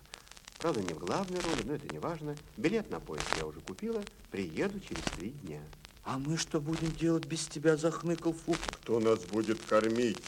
Правда, 0.59 0.83
не 0.83 0.93
в 0.93 0.99
главной 0.99 1.39
роли, 1.39 1.63
но 1.65 1.75
это 1.75 1.93
не 1.93 2.01
важно. 2.01 2.37
Билет 2.57 2.91
на 2.91 2.99
поезд 2.99 3.29
я 3.37 3.47
уже 3.47 3.61
купила. 3.61 4.03
Приеду 4.33 4.81
через 4.81 5.05
три 5.17 5.31
дня. 5.31 5.63
А 6.03 6.19
мы 6.19 6.37
что 6.37 6.61
будем 6.61 6.91
делать 6.91 7.27
без 7.27 7.47
тебя, 7.47 7.77
захныкал 7.77 8.33
Фу? 8.33 8.57
Кто 8.81 8.99
нас 8.99 9.21
будет 9.21 9.61
кормить? 9.63 10.21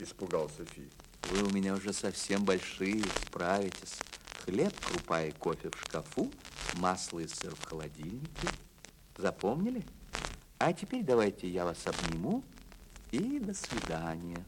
Испугался 0.00 0.64
Фи. 0.64 0.90
Вы 1.30 1.42
у 1.42 1.50
меня 1.50 1.74
уже 1.74 1.92
совсем 1.92 2.44
большие, 2.44 3.02
справитесь. 3.26 3.98
Хлеб, 4.44 4.74
крупа 4.84 5.24
и 5.24 5.32
кофе 5.32 5.70
в 5.70 5.80
шкафу, 5.80 6.30
масло 6.74 7.20
и 7.20 7.26
сыр 7.26 7.54
в 7.54 7.64
холодильнике. 7.64 8.48
Запомнили? 9.16 9.84
А 10.58 10.72
теперь 10.72 11.02
давайте 11.02 11.48
я 11.48 11.64
вас 11.64 11.86
обниму 11.86 12.44
и 13.10 13.38
до 13.38 13.54
свидания. 13.54 14.44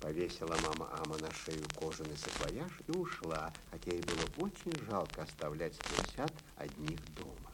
Повесила 0.00 0.56
мама 0.62 0.88
Ама 1.04 1.18
на 1.18 1.30
шею 1.32 1.64
кожаный 1.78 2.16
саквояж 2.16 2.70
и 2.86 2.90
ушла, 2.92 3.52
хотя 3.70 3.90
ей 3.90 4.02
было 4.02 4.46
очень 4.46 4.72
жалко 4.88 5.22
оставлять 5.22 5.74
страусят 5.74 6.32
одних 6.56 6.98
дома. 7.14 7.50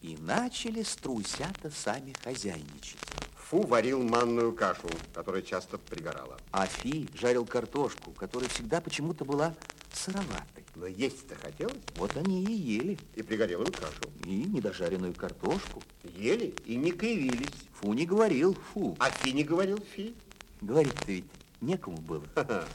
И 0.00 0.16
начали 0.18 0.82
струсята 0.82 1.70
сами 1.70 2.14
хозяйничать. 2.22 3.09
Фу 3.50 3.62
варил 3.62 4.00
манную 4.00 4.52
кашу, 4.52 4.88
которая 5.12 5.42
часто 5.42 5.76
пригорала. 5.76 6.38
А 6.52 6.66
Фи 6.66 7.08
жарил 7.14 7.44
картошку, 7.44 8.12
которая 8.12 8.48
всегда 8.48 8.80
почему-то 8.80 9.24
была 9.24 9.56
сыроватой. 9.92 10.64
Но 10.76 10.86
есть-то 10.86 11.34
хотелось, 11.34 11.74
Вот 11.96 12.16
они 12.16 12.44
и 12.44 12.52
ели. 12.52 12.96
и 13.16 13.22
пригорелую 13.22 13.72
кашу. 13.72 14.12
И 14.24 14.44
недожаренную 14.44 15.14
картошку. 15.14 15.82
Ели 16.04 16.54
и 16.64 16.76
не 16.76 16.92
кривились. 16.92 17.48
Фу 17.80 17.92
не 17.92 18.06
говорил, 18.06 18.56
фу. 18.72 18.94
А 19.00 19.10
Фи 19.10 19.32
не 19.32 19.42
говорил 19.42 19.78
Фи. 19.96 20.14
Говорить-то 20.60 21.10
ведь 21.10 21.24
некому 21.60 21.96
было. 21.96 22.24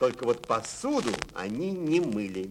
Только 0.00 0.24
вот 0.24 0.44
посуду 0.44 1.12
они 1.34 1.70
не 1.70 2.00
мыли. 2.00 2.50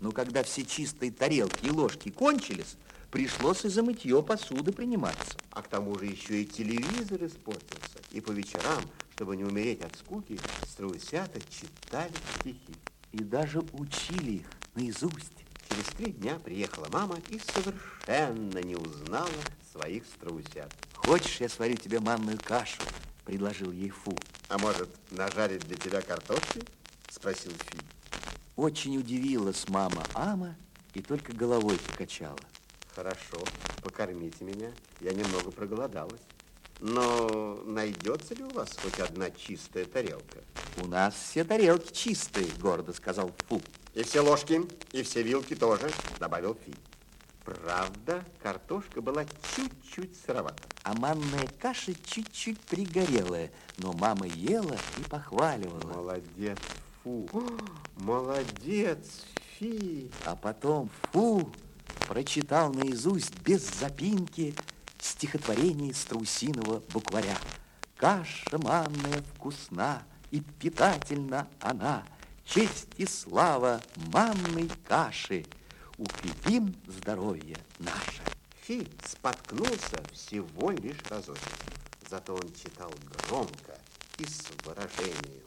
Но 0.00 0.10
когда 0.10 0.42
все 0.42 0.64
чистые 0.64 1.12
тарелки 1.12 1.66
и 1.66 1.70
ложки 1.70 2.10
кончились, 2.10 2.76
пришлось 3.10 3.64
и 3.64 3.68
за 3.68 3.82
мытье 3.82 4.22
посуды 4.22 4.72
приниматься. 4.72 5.36
А 5.50 5.62
к 5.62 5.68
тому 5.68 5.98
же 5.98 6.06
еще 6.06 6.42
и 6.42 6.46
телевизор 6.46 7.24
испортился. 7.24 7.98
И 8.10 8.20
по 8.20 8.32
вечерам, 8.32 8.82
чтобы 9.14 9.36
не 9.36 9.44
умереть 9.44 9.82
от 9.82 9.96
скуки, 9.96 10.38
страусята 10.66 11.40
читали 11.50 12.12
стихи. 12.40 12.74
И 13.12 13.18
даже 13.18 13.60
учили 13.72 14.32
их 14.32 14.46
наизусть. 14.74 15.32
Через 15.68 15.84
три 15.96 16.12
дня 16.12 16.38
приехала 16.38 16.88
мама 16.92 17.18
и 17.28 17.38
совершенно 17.38 18.58
не 18.58 18.76
узнала 18.76 19.28
своих 19.72 20.04
страусят. 20.06 20.72
Хочешь, 20.94 21.40
я 21.40 21.48
сварю 21.48 21.76
тебе 21.76 22.00
манную 22.00 22.38
кашу? 22.42 22.82
Предложил 23.24 23.72
ей 23.72 23.90
Фу. 23.90 24.16
А 24.48 24.58
может, 24.58 24.88
нажарить 25.10 25.66
для 25.66 25.76
тебя 25.76 26.00
картошки? 26.02 26.62
Спросил 27.10 27.52
Фи. 27.52 27.78
Очень 28.54 28.96
удивилась 28.96 29.68
мама 29.68 30.04
Ама 30.14 30.56
и 30.94 31.02
только 31.02 31.32
головой 31.32 31.76
покачала. 31.78 32.38
Хорошо, 32.96 33.44
покормите 33.82 34.42
меня. 34.42 34.72
Я 35.02 35.12
немного 35.12 35.50
проголодалась. 35.50 36.22
Но 36.80 37.60
найдется 37.66 38.34
ли 38.34 38.42
у 38.42 38.48
вас 38.48 38.70
хоть 38.82 38.98
одна 39.00 39.30
чистая 39.30 39.84
тарелка? 39.84 40.38
У 40.78 40.86
нас 40.86 41.14
все 41.14 41.44
тарелки 41.44 41.92
чистые, 41.92 42.46
гордо 42.58 42.94
сказал 42.94 43.32
Фу. 43.48 43.60
И 43.92 44.02
все 44.02 44.20
ложки, 44.20 44.62
и 44.92 45.02
все 45.02 45.22
вилки 45.22 45.54
тоже, 45.54 45.90
добавил 46.18 46.56
Фи. 46.64 46.74
Правда, 47.44 48.24
картошка 48.42 49.02
была 49.02 49.26
чуть-чуть 49.54 50.16
сыровата. 50.24 50.62
А 50.82 50.94
манная 50.94 51.48
каша 51.60 51.92
чуть-чуть 52.06 52.58
пригорелая, 52.60 53.52
но 53.76 53.92
мама 53.92 54.26
ела 54.26 54.78
и 54.98 55.02
похваливала. 55.02 55.92
Молодец, 55.92 56.58
Фу. 57.04 57.28
Молодец, 57.98 59.26
Фи. 59.58 60.10
А 60.24 60.34
потом 60.34 60.88
Фу 61.12 61.52
прочитал 62.06 62.72
наизусть 62.72 63.38
без 63.40 63.62
запинки 63.80 64.54
стихотворение 64.98 65.94
страусиного 65.94 66.82
букваря. 66.92 67.36
Каша 67.96 68.58
манная 68.58 69.22
вкусна 69.34 70.02
и 70.30 70.40
питательна 70.40 71.48
она, 71.60 72.04
честь 72.44 72.88
и 72.96 73.06
слава 73.06 73.80
манной 74.12 74.70
каши. 74.86 75.44
Укрепим 75.98 76.74
здоровье 76.86 77.56
наше. 77.78 78.22
Фи 78.62 78.86
споткнулся 79.04 80.02
всего 80.12 80.70
лишь 80.70 81.02
разочек. 81.08 81.40
Зато 82.10 82.34
он 82.34 82.52
читал 82.52 82.92
громко 83.28 83.78
и 84.18 84.24
с 84.24 84.44
выражением. 84.64 85.46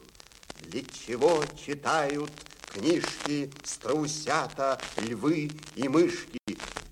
Для 0.62 0.82
чего 0.82 1.44
читают 1.56 2.32
книжки 2.66 3.52
страусята, 3.62 4.80
львы 4.96 5.50
и 5.76 5.88
мышки? 5.88 6.39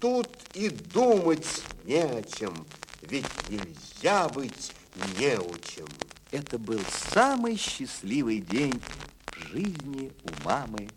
Тут 0.00 0.28
и 0.54 0.68
думать 0.68 1.62
не 1.84 2.02
о 2.02 2.22
чем, 2.22 2.66
ведь 3.02 3.26
нельзя 3.48 4.28
быть 4.28 4.72
неучем. 5.18 5.88
Это 6.30 6.58
был 6.58 6.80
самый 7.12 7.56
счастливый 7.56 8.40
день 8.40 8.80
в 9.26 9.48
жизни 9.48 10.12
у 10.22 10.44
мамы 10.44 10.88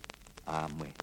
Амы. 0.46 0.94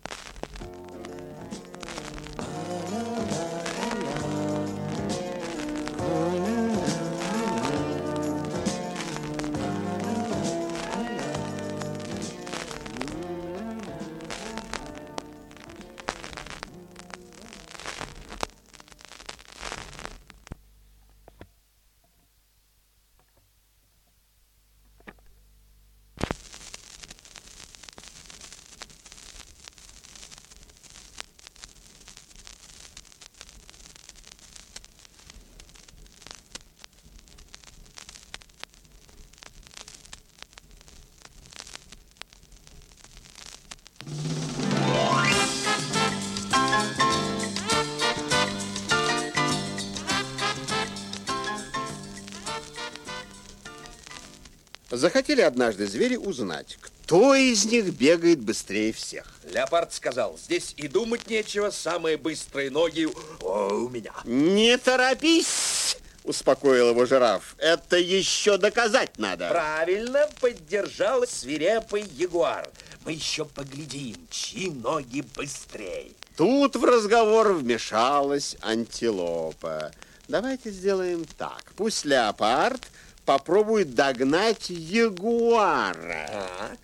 Захотели 54.98 55.42
однажды 55.42 55.86
звери 55.86 56.16
узнать, 56.16 56.76
кто 56.80 57.36
из 57.36 57.64
них 57.66 57.94
бегает 57.94 58.40
быстрее 58.40 58.92
всех. 58.92 59.32
Леопард 59.52 59.94
сказал, 59.94 60.36
здесь 60.36 60.74
и 60.76 60.88
думать 60.88 61.30
нечего, 61.30 61.70
самые 61.70 62.16
быстрые 62.16 62.68
ноги 62.70 63.06
о, 63.42 63.68
у 63.74 63.88
меня. 63.88 64.12
Не 64.24 64.76
торопись, 64.76 65.98
успокоил 66.24 66.90
его 66.90 67.06
жираф. 67.06 67.54
Это 67.58 67.96
еще 67.96 68.58
доказать 68.58 69.18
надо. 69.18 69.48
Правильно 69.48 70.28
поддержал 70.40 71.24
свирепый 71.28 72.02
ягуар. 72.16 72.68
Мы 73.04 73.12
еще 73.12 73.44
поглядим, 73.44 74.16
чьи 74.30 74.68
ноги 74.68 75.24
быстрее. 75.36 76.10
Тут 76.36 76.74
в 76.74 76.84
разговор 76.84 77.52
вмешалась 77.52 78.56
антилопа. 78.62 79.92
Давайте 80.26 80.72
сделаем 80.72 81.24
так. 81.36 81.62
Пусть 81.76 82.04
леопард 82.04 82.82
попробует 83.28 83.94
догнать 83.94 84.70
ягуара. 84.70 86.30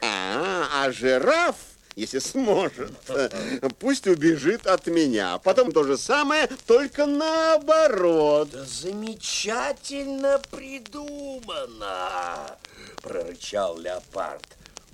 А, 0.03 0.69
а 0.75 0.93
жираф, 0.93 1.57
если 1.97 2.19
сможет, 2.19 2.93
пусть 3.79 4.07
убежит 4.07 4.67
от 4.67 4.87
меня. 4.87 5.39
Потом 5.39 5.73
то 5.73 5.85
же 5.85 5.97
самое, 5.97 6.51
только 6.67 7.07
наоборот. 7.07 8.51
Да 8.53 8.63
замечательно 8.63 10.39
придумано, 10.51 12.59
прорычал 13.01 13.79
леопард. 13.79 14.45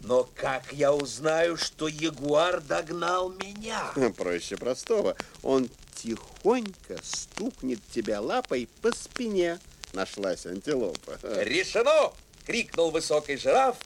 Но 0.04 0.28
как 0.36 0.72
я 0.72 0.94
узнаю, 0.94 1.56
что 1.56 1.88
ягуар 1.88 2.60
догнал 2.60 3.30
меня? 3.30 3.90
Проще 4.16 4.56
простого. 4.56 5.16
Он 5.42 5.68
тихонько 5.96 6.96
стукнет 7.02 7.80
тебя 7.92 8.20
лапой 8.20 8.68
по 8.82 8.92
спине 8.92 9.58
нашлась 9.92 10.46
антилопа. 10.46 11.18
Решено! 11.22 12.12
Крикнул 12.46 12.90
высокий 12.90 13.37
жираф. 13.37 13.76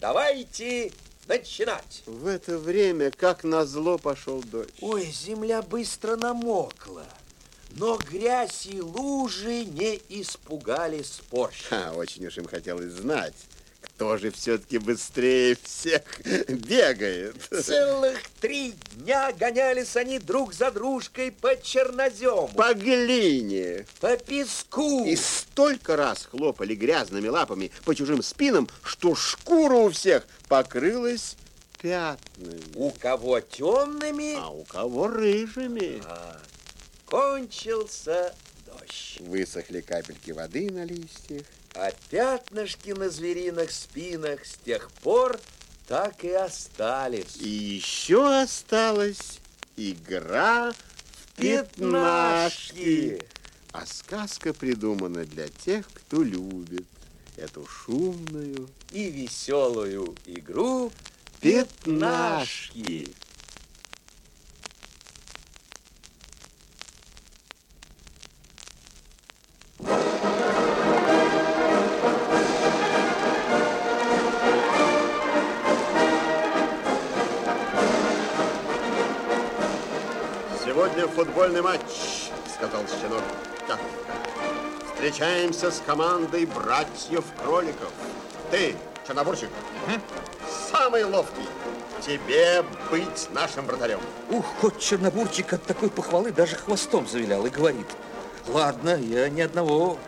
Давайте 0.00 0.92
начинать. 1.26 2.02
В 2.06 2.26
это 2.26 2.58
время, 2.58 3.10
как 3.10 3.44
назло, 3.44 3.98
пошел 3.98 4.42
дождь. 4.42 4.70
Ой, 4.80 5.04
земля 5.06 5.62
быстро 5.62 6.16
намокла. 6.16 7.04
Но 7.72 7.96
грязь 7.96 8.66
и 8.66 8.80
лужи 8.80 9.64
не 9.64 10.00
испугали 10.08 11.02
спорщиков. 11.02 11.72
А, 11.72 11.92
очень 11.92 12.24
уж 12.26 12.38
им 12.38 12.46
хотелось 12.46 12.92
знать, 12.92 13.34
кто 13.84 14.16
же 14.16 14.30
все-таки 14.30 14.78
быстрее 14.78 15.56
всех 15.62 16.02
бегает? 16.48 17.36
Целых 17.50 18.20
три 18.40 18.74
дня 18.94 19.32
гонялись 19.32 19.96
они 19.96 20.18
друг 20.18 20.52
за 20.52 20.70
дружкой 20.70 21.32
по 21.32 21.60
чернозему. 21.60 22.48
По 22.48 22.74
глине. 22.74 23.86
По 24.00 24.16
песку. 24.16 25.04
И 25.04 25.16
столько 25.16 25.96
раз 25.96 26.26
хлопали 26.26 26.74
грязными 26.74 27.28
лапами 27.28 27.70
по 27.84 27.94
чужим 27.94 28.22
спинам, 28.22 28.68
что 28.82 29.14
шкура 29.14 29.76
у 29.76 29.90
всех 29.90 30.26
покрылась 30.48 31.36
пятнами. 31.80 32.62
У 32.74 32.90
кого 32.90 33.40
темными, 33.40 34.36
а 34.38 34.48
у 34.48 34.64
кого 34.64 35.08
рыжими. 35.08 36.02
А, 36.06 36.40
кончился 37.04 38.34
дождь. 38.66 39.20
Высохли 39.20 39.82
капельки 39.82 40.30
воды 40.30 40.70
на 40.70 40.84
листьях. 40.84 41.42
А 41.74 41.90
пятнышки 42.08 42.90
на 42.90 43.10
звериных 43.10 43.72
спинах 43.72 44.44
с 44.44 44.54
тех 44.64 44.90
пор 45.02 45.40
так 45.88 46.24
и 46.24 46.30
остались. 46.30 47.36
И 47.40 47.48
еще 47.48 48.42
осталась 48.42 49.40
игра 49.76 50.72
в 50.72 51.32
пятнашки. 51.36 53.20
А 53.72 53.84
сказка 53.86 54.54
придумана 54.54 55.24
для 55.24 55.48
тех, 55.48 55.88
кто 55.92 56.22
любит 56.22 56.86
эту 57.36 57.66
шумную 57.66 58.68
и 58.92 59.10
веселую 59.10 60.14
игру 60.26 60.92
пятнашки. 61.40 63.12
Сегодня 80.64 81.06
футбольный 81.06 81.60
матч, 81.60 81.82
сказал 82.54 82.82
щенок. 82.88 83.22
Так, 83.68 83.78
встречаемся 84.94 85.70
с 85.70 85.82
командой 85.84 86.46
братьев-кроликов. 86.46 87.92
Ты, 88.50 88.74
чернобурчик, 89.06 89.50
угу. 89.86 90.00
самый 90.72 91.04
ловкий. 91.04 91.46
Тебе 92.00 92.64
быть 92.90 93.28
нашим 93.32 93.66
вратарем. 93.66 94.00
Ух, 94.30 94.46
хоть 94.62 94.80
чернобурчик 94.80 95.52
от 95.52 95.62
такой 95.64 95.90
похвалы 95.90 96.32
даже 96.32 96.56
хвостом 96.56 97.06
завилял 97.06 97.44
и 97.44 97.50
говорит. 97.50 97.86
Ладно, 98.48 98.96
я 98.96 99.28
ни 99.28 99.42
одного 99.42 99.98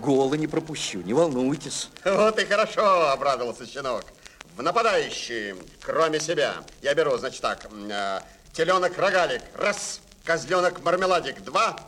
гола 0.00 0.34
не 0.34 0.46
пропущу, 0.46 1.02
не 1.02 1.12
волнуйтесь. 1.12 1.90
Вот 2.06 2.38
и 2.38 2.46
хорошо, 2.46 3.10
обрадовался 3.10 3.66
щенок. 3.66 4.04
В 4.56 4.62
нападающие, 4.62 5.56
кроме 5.82 6.20
себя, 6.20 6.54
я 6.80 6.94
беру, 6.94 7.18
значит 7.18 7.42
так, 7.42 7.66
э, 8.52 8.56
теленок-рогалик, 8.56 9.42
раз, 9.54 10.00
козленок-мармеладик, 10.24 11.42
два, 11.42 11.78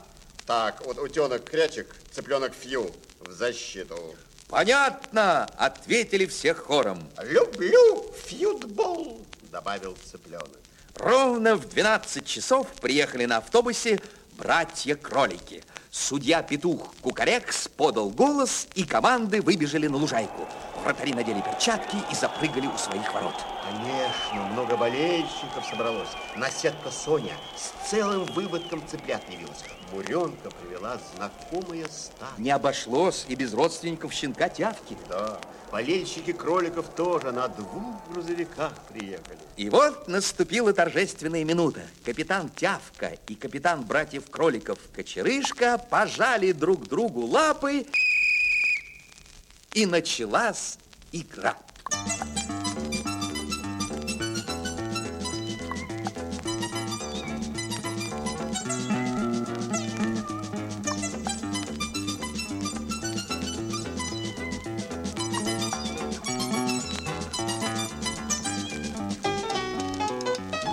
так, 0.47 0.85
вот 0.87 0.99
утенок 0.99 1.45
крячик, 1.45 1.87
цыпленок 2.11 2.53
фью 2.55 2.91
в 3.21 3.31
защиту. 3.31 4.17
Понятно, 4.49 5.45
ответили 5.57 6.27
все 6.27 6.55
хором. 6.55 7.09
Люблю 7.23 8.13
фьютбол, 8.27 9.25
добавил 9.51 9.97
цыпленок. 10.11 10.59
Ровно 10.97 11.57
в 11.57 11.69
12 11.69 12.27
часов 12.27 12.67
приехали 12.81 13.25
на 13.25 13.39
автобусе 13.39 13.99
братья-кролики. 14.33 15.65
Судья-петух 15.93 16.89
Кукарекс 17.03 17.69
подал 17.69 18.09
голос, 18.09 18.67
и 18.75 18.83
команды 18.83 19.43
выбежали 19.43 19.89
на 19.89 19.99
лужайку. 19.99 20.49
Вратари 20.83 21.13
надели 21.13 21.43
перчатки 21.43 21.97
и 22.11 22.15
запрыгали 22.15 22.67
у 22.67 22.79
своих 22.79 23.13
ворот. 23.13 23.35
Конечно, 23.63 24.43
много 24.53 24.79
болельщиков 24.79 25.63
собралось. 25.69 26.09
Наседка 26.35 26.91
Соня 26.91 27.35
с 27.55 27.91
целым 27.91 28.25
выводком 28.33 28.83
цыплят 28.89 29.23
явилась. 29.29 29.65
Муренка 29.93 30.49
привела 30.63 30.97
знакомое 31.15 31.87
стадо. 31.89 32.33
Не 32.39 32.53
обошлось 32.53 33.27
и 33.29 33.35
без 33.35 33.53
родственников 33.53 34.15
щенка 34.15 34.49
Тявки. 34.49 34.97
Да, 35.11 35.39
болельщики 35.73 36.33
кроликов 36.33 36.87
тоже 36.95 37.33
на 37.33 37.49
двух 37.49 38.07
грузовиках 38.11 38.75
приехали. 38.91 39.39
И 39.57 39.71
вот 39.71 40.07
наступила 40.07 40.75
торжественная 40.75 41.45
минута. 41.45 41.81
Капитан 42.05 42.51
Тявка 42.51 43.17
и 43.27 43.35
капитан 43.35 43.83
братьев 43.83 44.29
кроликов 44.31 44.79
Кочерышка 44.95 45.79
пожали 45.79 46.53
друг 46.53 46.87
другу 46.87 47.23
лапы, 47.23 47.87
и 49.73 49.87
началась 49.87 50.79
игра. 51.13 51.57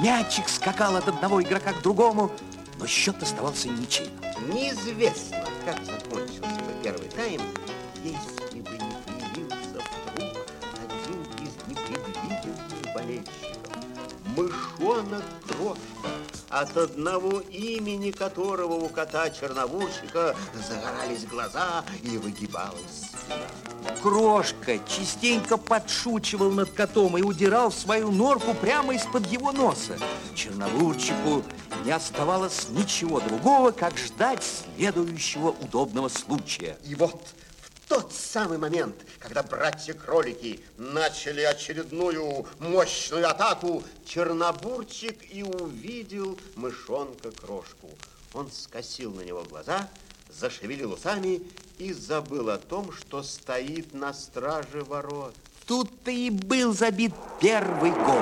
Мячик 0.09 0.49
скакал 0.49 0.95
от 0.95 1.07
одного 1.07 1.39
игрока 1.39 1.71
к 1.71 1.83
другому, 1.83 2.31
но 2.79 2.87
счет 2.87 3.21
оставался 3.21 3.69
ничейным. 3.69 4.11
Неизвестно, 4.51 5.45
как 5.63 5.85
закончился 5.85 6.41
бы 6.41 6.73
первый 6.83 7.09
тайм, 7.09 7.39
если 8.03 8.61
бы 8.61 8.71
не 8.71 8.95
появился 9.05 9.83
вдруг 10.15 10.47
один 10.81 11.21
из 11.45 11.53
непредвиденных 11.67 12.95
болельщиков. 12.95 13.73
Мышонок 14.35 15.23
Крошка, 15.47 16.09
от 16.49 16.75
одного 16.75 17.41
имени 17.41 18.09
которого 18.09 18.83
у 18.83 18.89
кота 18.89 19.29
черновушика 19.29 20.35
загорались 20.67 21.27
глаза 21.27 21.85
и 22.01 22.17
выгибалась 22.17 23.09
спина. 23.09 23.18
Крошка 24.01 24.79
частенько 24.87 25.57
подшучивал 25.57 26.51
над 26.51 26.69
котом 26.71 27.17
и 27.17 27.21
удирал 27.21 27.69
свою 27.69 28.11
норку 28.11 28.53
прямо 28.53 28.95
из-под 28.95 29.27
его 29.27 29.51
носа. 29.51 29.97
Чернобурчику 30.35 31.43
не 31.83 31.91
оставалось 31.91 32.69
ничего 32.69 33.19
другого, 33.19 33.71
как 33.71 33.97
ждать 33.97 34.41
следующего 34.43 35.49
удобного 35.49 36.07
случая. 36.07 36.77
И 36.85 36.95
вот 36.95 37.21
в 37.63 37.89
тот 37.89 38.13
самый 38.13 38.57
момент, 38.57 38.95
когда 39.19 39.43
братья-кролики 39.43 40.61
начали 40.77 41.41
очередную 41.41 42.47
мощную 42.59 43.29
атаку, 43.29 43.83
Чернобурчик 44.05 45.17
и 45.29 45.43
увидел 45.43 46.39
мышонка-крошку. 46.55 47.89
Он 48.33 48.49
скосил 48.49 49.11
на 49.11 49.21
него 49.21 49.43
глаза, 49.43 49.89
зашевелил 50.29 50.93
усами 50.93 51.41
и 51.79 51.93
забыл 51.93 52.49
о 52.49 52.57
том, 52.57 52.91
что 52.91 53.23
стоит 53.23 53.93
на 53.93 54.13
страже 54.13 54.83
ворот. 54.83 55.33
Тут-то 55.65 56.11
и 56.11 56.29
был 56.29 56.73
забит 56.73 57.13
первый 57.39 57.91
гол. 57.91 58.21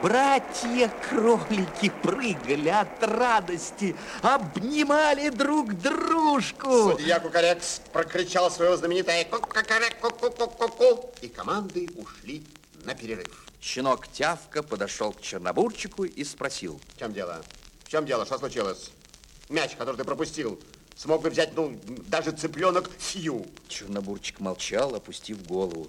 Братья-кролики 0.00 1.90
прыгали 2.02 2.68
от 2.68 3.02
радости, 3.02 3.96
обнимали 4.22 5.30
друг 5.30 5.74
дружку. 5.74 6.92
Судья 6.92 7.18
Кукарекс 7.18 7.80
прокричал 7.92 8.48
свое 8.48 8.76
знаменитое 8.76 9.24
«ку-ку-карек, 9.24 9.98
ку-ку-ку-ку-ку», 10.00 11.12
и 11.20 11.28
команды 11.28 11.88
ушли 11.96 12.46
на 12.84 12.94
перерыв. 12.94 13.44
Щенок 13.60 14.06
Тявка 14.06 14.62
подошел 14.62 15.12
к 15.12 15.20
Чернобурчику 15.20 16.04
и 16.04 16.22
спросил. 16.22 16.80
В 16.94 16.98
чем 17.00 17.12
дело? 17.12 17.42
В 17.84 17.88
чем 17.88 18.06
дело? 18.06 18.24
Что 18.24 18.38
случилось? 18.38 18.92
Мяч, 19.48 19.76
который 19.76 19.96
ты 19.96 20.04
пропустил, 20.04 20.60
смог 20.96 21.22
бы 21.22 21.30
взять, 21.30 21.54
ну, 21.56 21.78
даже 22.06 22.32
цыпленок 22.32 22.90
Фью. 22.98 23.46
Чернобурчик 23.68 24.40
молчал, 24.40 24.94
опустив 24.94 25.46
голову. 25.46 25.88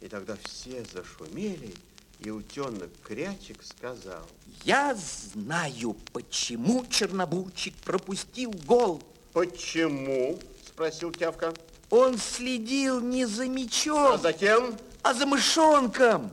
И 0.00 0.08
тогда 0.08 0.36
все 0.44 0.84
зашумели, 0.84 1.74
и 2.20 2.30
утенок 2.30 2.90
Крячик 3.02 3.62
сказал. 3.64 4.26
Я 4.64 4.94
знаю, 4.94 5.96
почему 6.12 6.86
Чернобурчик 6.86 7.74
пропустил 7.78 8.52
гол. 8.66 9.02
Почему? 9.32 10.38
Спросил 10.66 11.12
Тявка. 11.12 11.52
Он 11.90 12.16
следил 12.18 13.00
не 13.00 13.26
за 13.26 13.48
мячом, 13.48 14.12
А 14.12 14.18
затем... 14.18 14.76
а 15.02 15.12
за 15.12 15.26
мышонком. 15.26 16.30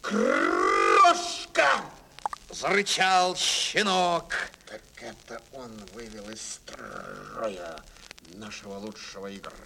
Крошка! 0.00 1.82
Зарычал 2.50 3.36
щенок. 3.36 4.34
Это 5.00 5.40
он 5.52 5.70
вывел 5.94 6.28
из 6.30 6.40
строя 6.40 7.80
нашего 8.34 8.78
лучшего 8.78 9.32
игрока. 9.34 9.56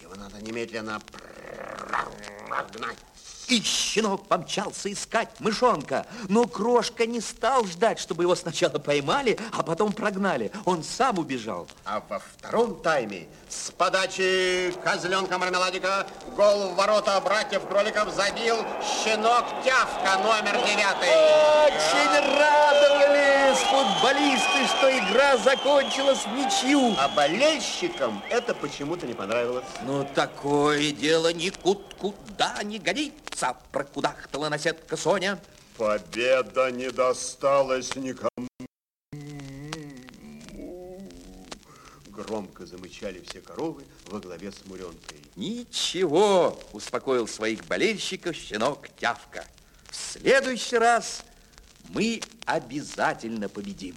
Его 0.00 0.14
надо 0.14 0.40
немедленно 0.40 1.00
прогнать. 2.48 2.98
И 3.48 3.60
щенок 3.62 4.26
помчался 4.26 4.90
искать 4.90 5.28
мышонка. 5.38 6.06
Но 6.28 6.46
крошка 6.46 7.04
не 7.04 7.20
стал 7.20 7.66
ждать, 7.66 7.98
чтобы 7.98 8.22
его 8.22 8.34
сначала 8.34 8.78
поймали, 8.78 9.38
а 9.52 9.62
потом 9.62 9.92
прогнали. 9.92 10.50
Он 10.64 10.82
сам 10.82 11.18
убежал. 11.18 11.68
А 11.84 12.02
во 12.08 12.20
втором 12.20 12.80
тайме 12.80 13.28
с 13.50 13.70
подачи 13.70 14.74
козленка 14.82 15.36
Мармеладика 15.36 16.06
гол 16.34 16.70
в 16.70 16.76
ворота 16.76 17.20
братьев 17.20 17.66
кроликов 17.68 18.14
забил 18.14 18.56
щенок 19.04 19.44
Тявка 19.62 20.18
номер 20.22 20.56
девятый. 20.66 21.08
Очень 21.66 22.38
радовались 22.38 22.73
футболисты, 24.14 24.66
что 24.66 24.98
игра 24.98 25.36
закончилась 25.38 26.24
в 26.24 26.32
ничью. 26.34 26.94
А 26.98 27.08
болельщикам 27.08 28.22
это 28.30 28.54
почему-то 28.54 29.06
не 29.06 29.14
понравилось. 29.14 29.64
Но 29.84 30.04
такое 30.04 30.92
дело 30.92 31.32
никуда 31.32 32.62
не 32.62 32.78
годится, 32.78 33.56
прокудахтала 33.72 34.48
наседка 34.48 34.96
Соня. 34.96 35.38
Победа 35.76 36.70
не 36.70 36.90
досталась 36.90 37.94
никому. 37.96 38.30
Громко 42.08 42.64
замычали 42.64 43.22
все 43.28 43.40
коровы 43.40 43.82
во 44.06 44.20
главе 44.20 44.52
с 44.52 44.64
Муренкой. 44.66 45.20
Ничего, 45.34 46.58
успокоил 46.72 47.26
своих 47.26 47.64
болельщиков 47.66 48.36
щенок 48.36 48.88
Тявка. 48.96 49.44
В 49.90 49.96
следующий 49.96 50.78
раз 50.78 51.24
мы 51.90 52.20
обязательно 52.46 53.48
победим. 53.48 53.96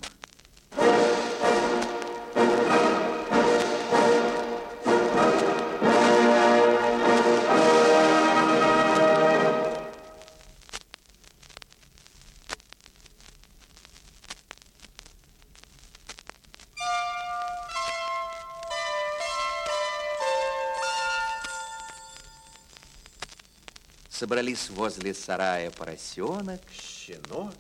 Собрались 24.10 24.72
возле 24.72 25.14
сарая 25.14 25.70
поросенок 25.70 26.62
Щенок? 26.72 27.54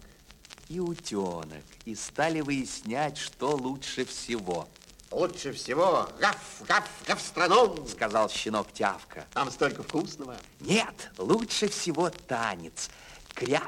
И 0.69 0.79
утенок 0.79 1.63
и 1.85 1.95
стали 1.95 2.41
выяснять, 2.41 3.17
что 3.17 3.55
лучше 3.55 4.05
всего, 4.05 4.67
Лучше 5.09 5.53
всего 5.53 6.09
гав, 6.19 6.37
гав, 6.67 6.83
гастроном. 7.07 7.87
сказал 7.87 8.29
щенок 8.29 8.73
Тявка. 8.73 9.25
Там 9.33 9.49
столько 9.51 9.81
вкусного. 9.81 10.35
Нет, 10.59 11.11
лучше 11.17 11.69
всего 11.69 12.09
танец. 12.09 12.89
Кря, 13.33 13.63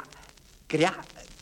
кря, 0.67 0.93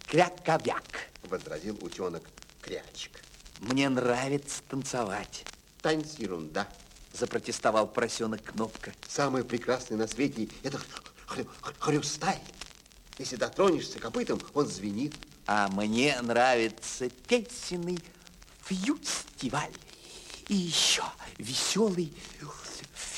кряковяк. 0.05 1.09
Возразил 1.23 1.79
утенок 1.81 2.21
Крячик. 2.61 3.23
Мне 3.59 3.89
нравится 3.89 4.61
танцевать, 4.69 5.43
Танец 5.81 6.13
ерунда. 6.19 6.67
запротестовал 7.13 7.87
поросенок 7.87 8.43
Кнопка. 8.43 8.93
Самое 9.07 9.43
прекрасное 9.43 9.97
на 9.97 10.07
свете 10.07 10.47
это 10.61 10.79
хрю- 11.25 11.49
хрюсталь. 11.79 12.37
Если 13.17 13.35
дотронешься 13.35 13.97
копытом, 13.99 14.39
он 14.53 14.67
звенит. 14.67 15.15
А 15.47 15.69
мне 15.69 16.21
нравится 16.21 17.09
песенный 17.27 17.99
фьюстиваль. 18.63 19.71
И 20.49 20.55
еще 20.55 21.03
веселый 21.37 22.11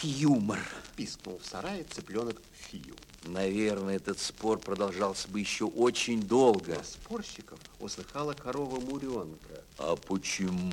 юмор. 0.03 0.59
пискнул 0.95 1.39
в 1.39 1.45
сарае 1.45 1.83
цыпленок 1.83 2.41
Фию. 2.53 2.95
Наверное, 3.25 3.97
этот 3.97 4.19
спор 4.19 4.59
продолжался 4.59 5.27
бы 5.27 5.39
еще 5.39 5.65
очень 5.65 6.21
долго. 6.21 6.77
А 6.79 6.83
спорщиков 6.83 7.59
услыхала 7.79 8.33
корова 8.33 8.79
Муренка. 8.79 9.63
А 9.77 9.95
почему 9.95 10.71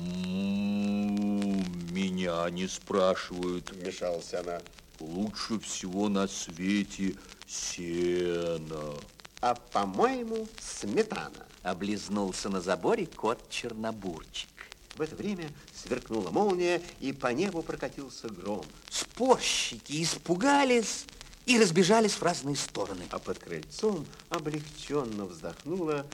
меня 1.91 2.49
не 2.49 2.67
спрашивают? 2.67 3.71
Вмешалась 3.71 4.33
она. 4.33 4.61
Лучше 4.99 5.59
всего 5.59 6.07
на 6.09 6.27
свете 6.27 7.15
сено. 7.47 8.95
А, 9.41 9.55
по-моему, 9.55 10.47
сметана. 10.59 11.45
Облизнулся 11.63 12.49
на 12.49 12.61
заборе 12.61 13.05
кот 13.05 13.49
Чернобурчик. 13.49 14.49
В 14.95 15.01
это 15.01 15.15
время 15.15 15.51
сверкнула 15.75 16.31
молния, 16.31 16.81
и 16.99 17.13
по 17.13 17.27
небу 17.27 17.61
прокатился 17.61 18.29
гром. 18.29 18.65
Спорщики 18.89 20.01
испугались 20.01 21.05
и 21.45 21.59
разбежались 21.59 22.13
в 22.13 22.23
разные 22.23 22.55
стороны. 22.55 23.03
А 23.11 23.19
под 23.19 23.37
крыльцом 23.37 24.07
облегченно 24.29 25.25
вздохнула 25.25 26.05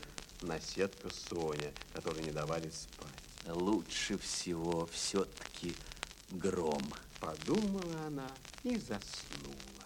наседка 0.41 1.09
Соня, 1.29 1.71
которой 1.93 2.23
не 2.23 2.31
давали 2.31 2.69
спать. 2.69 3.55
Лучше 3.55 4.17
всего 4.17 4.89
все-таки 4.91 5.75
гром. 6.31 6.83
Подумала 7.21 8.07
она 8.07 8.27
и 8.63 8.77
заснула. 8.77 9.82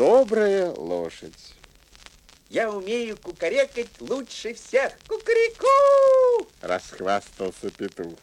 Добрая 0.00 0.72
лошадь. 0.76 1.54
Я 2.48 2.70
умею 2.70 3.18
кукарекать 3.18 4.00
лучше 4.00 4.54
всех. 4.54 4.94
Кукареку! 5.06 6.48
Расхвастался 6.62 7.70
петух. 7.70 8.18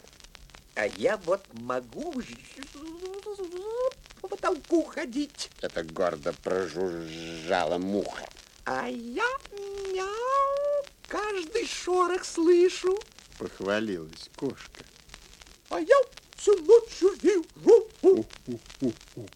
А 0.74 0.86
я 0.86 1.16
вот 1.18 1.40
могу 1.52 2.12
по 4.20 4.26
потолку 4.26 4.82
ходить. 4.82 5.50
Это 5.60 5.84
гордо 5.84 6.32
прожужжала 6.42 7.78
муха. 7.78 8.28
А 8.64 8.88
я 8.88 9.28
мяу, 9.94 10.84
каждый 11.06 11.64
шорох 11.64 12.24
слышу. 12.24 12.98
Похвалилась 13.38 14.28
кошка. 14.34 14.82
А 15.68 15.78
я 15.78 15.94
всю 16.36 16.58
ночь 16.58 17.22
вижу. 17.22 17.46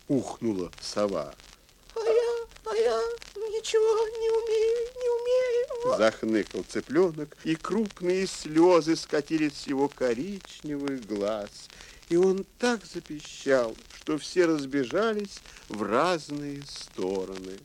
Ухнула 0.09 0.72
сова. 0.81 1.37
Я 2.83 3.01
ничего 3.37 4.07
не 4.18 4.29
умею, 4.31 4.88
не 5.01 5.09
умею. 5.09 5.99
Захныкал 5.99 6.64
цыпленок, 6.68 7.37
и 7.45 7.55
крупные 7.55 8.27
слезы 8.27 8.97
скатились 8.97 9.57
с 9.57 9.66
его 9.66 9.88
коричневых 9.88 11.07
глаз. 11.07 11.51
И 12.09 12.16
он 12.16 12.45
так 12.59 12.85
запищал, 12.85 13.77
что 13.97 14.18
все 14.18 14.47
разбежались 14.47 15.40
в 15.68 15.83
разные 15.83 16.62
стороны. 16.66 17.59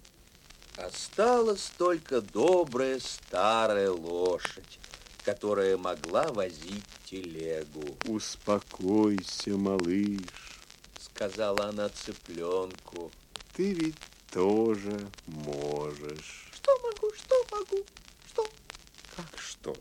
Осталась 0.77 1.71
только 1.77 2.21
добрая 2.21 2.99
старая 2.99 3.89
лошадь, 3.89 4.79
которая 5.25 5.77
могла 5.77 6.31
возить 6.31 6.85
телегу, 7.05 7.97
Успокойся, 8.05 9.51
малыш, 9.57 10.21
сказала 11.01 11.69
она 11.69 11.89
цыпленку. 11.89 13.11
ты 13.55 13.73
ведь 13.73 13.95
тоже 14.31 15.09
можешь. 15.25 16.51
Что 16.53 16.77
могу, 16.79 17.13
что 17.13 17.45
могу, 17.51 17.85
что? 18.27 18.49
Как 19.15 19.39
что? 19.39 19.75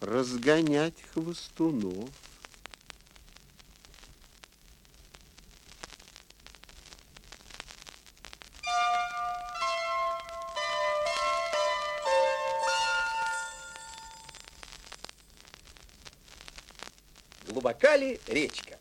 Разгонять 0.00 0.94
хвостунов. 1.12 2.10
Глубока 17.46 17.96
ли 17.96 18.20
речка? 18.26 18.78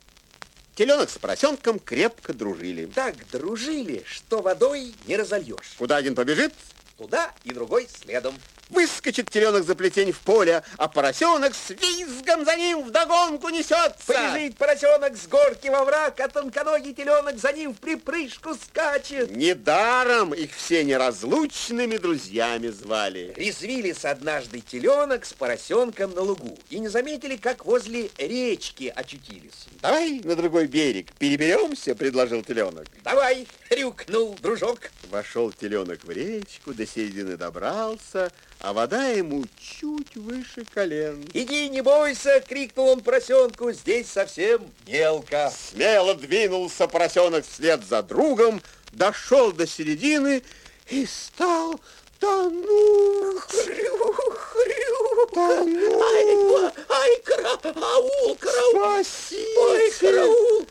Теленок 0.78 1.10
с 1.10 1.18
поросенком 1.18 1.80
крепко 1.80 2.34
дружили. 2.36 2.86
Так 2.86 3.16
дружили, 3.32 4.04
что 4.06 4.44
водой 4.44 4.94
не 5.08 5.18
разольешь. 5.18 5.74
Куда 5.80 5.96
один 5.96 6.14
побежит, 6.14 6.54
Туда 6.98 7.32
и 7.44 7.52
другой 7.52 7.88
следом. 8.02 8.34
выскочит 8.70 9.30
теленок 9.30 9.64
за 9.64 9.76
плетень 9.76 10.12
в 10.12 10.20
поле, 10.20 10.64
а 10.78 10.88
поросенок 10.88 11.54
с 11.56 11.70
визгом 11.70 12.44
за 12.44 12.56
ним 12.56 12.84
вдогонку 12.84 13.50
несется. 13.50 13.94
Побежит 14.06 14.58
поросенок 14.58 15.16
с 15.16 15.28
горки 15.28 15.68
во 15.68 15.86
враг, 15.86 16.20
а 16.20 16.28
тонконогий 16.28 16.94
теленок 16.94 17.38
за 17.38 17.54
ним 17.54 17.74
в 17.74 17.78
припрыжку 17.78 18.56
скачет. 18.56 19.32
Недаром 19.32 20.34
их 20.34 20.54
все 20.54 20.84
неразлучными 20.84 21.98
друзьями 21.98 22.70
звали. 22.70 23.34
Резвились 23.38 24.04
однажды 24.04 24.60
теленок 24.60 25.26
с 25.26 25.34
поросенком 25.34 26.14
на 26.14 26.22
лугу 26.22 26.58
и 26.70 26.80
не 26.80 26.88
заметили, 26.88 27.38
как 27.38 27.66
возле 27.66 28.10
речки 28.18 28.92
очутились. 28.94 29.68
Давай 29.82 30.20
на 30.24 30.36
другой 30.36 30.68
берег 30.68 31.14
переберемся, 31.20 31.96
предложил 31.96 32.44
теленок. 32.44 32.88
Давай, 33.04 33.48
рюкнул 33.70 34.36
дружок. 34.42 34.80
Вошел 35.10 35.52
теленок 35.52 36.04
в 36.04 36.10
речку, 36.10 36.74
до 36.74 36.86
середины 36.86 37.38
добрался, 37.38 38.32
а 38.60 38.74
вода 38.74 39.08
ему 39.08 39.46
чуть 39.58 40.16
выше 40.16 40.66
колен. 40.74 41.26
Иди, 41.34 41.70
не 41.70 41.82
бойся, 41.82 42.44
крикнул 42.48 42.90
он 42.90 43.02
поросенку, 43.02 43.72
здесь 43.72 44.08
совсем 44.08 44.70
мелко. 44.88 45.52
Смело 45.56 46.16
двинулся 46.16 46.88
поросенок 46.88 47.46
вслед 47.46 47.86
за 47.86 48.04
другом, 48.04 48.62
дошел 48.92 49.52
до 49.52 49.68
середины 49.68 50.44
и 50.90 51.06
стал 51.06 51.80
тонуть. 52.20 53.42
Хрю, 53.48 54.14
хрю. 54.14 55.28
Тонуть. 55.34 56.02
Ай, 56.02 56.82
ай, 56.90 57.22
караул, 57.24 58.38
караул. 58.40 58.82
Ой, 58.82 59.04
Спасите! 59.04 59.98
караул. 60.00 60.68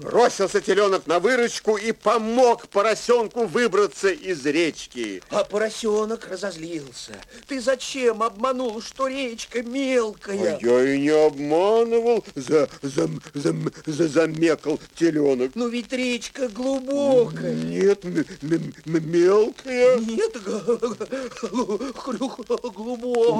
Бросился 0.00 0.60
теленок 0.60 1.06
на 1.06 1.20
выручку 1.20 1.76
и 1.76 1.92
помог 1.92 2.68
поросенку 2.68 3.46
выбраться 3.46 4.08
из 4.10 4.44
речки. 4.44 5.22
А 5.30 5.44
поросенок 5.44 6.26
разозлился. 6.28 7.12
Ты 7.46 7.60
зачем 7.60 8.22
обманул, 8.22 8.80
что 8.82 9.06
речка 9.08 9.62
мелкая? 9.62 10.56
А 10.56 10.58
я 10.66 10.94
и 10.94 10.98
не 11.00 11.10
обманывал, 11.10 12.24
за, 12.34 12.68
за, 12.82 13.08
за, 13.34 13.54
за- 13.86 14.08
замекал 14.08 14.80
теленок. 14.96 15.52
Ну 15.54 15.68
ведь 15.68 15.92
речка 15.92 16.48
глубокая. 16.48 17.54
Нет, 17.54 18.04
м- 18.04 18.24
м- 18.42 18.74
м- 18.86 19.10
мелкая. 19.10 19.96
Нет, 19.98 20.42
глубокая. 20.42 21.18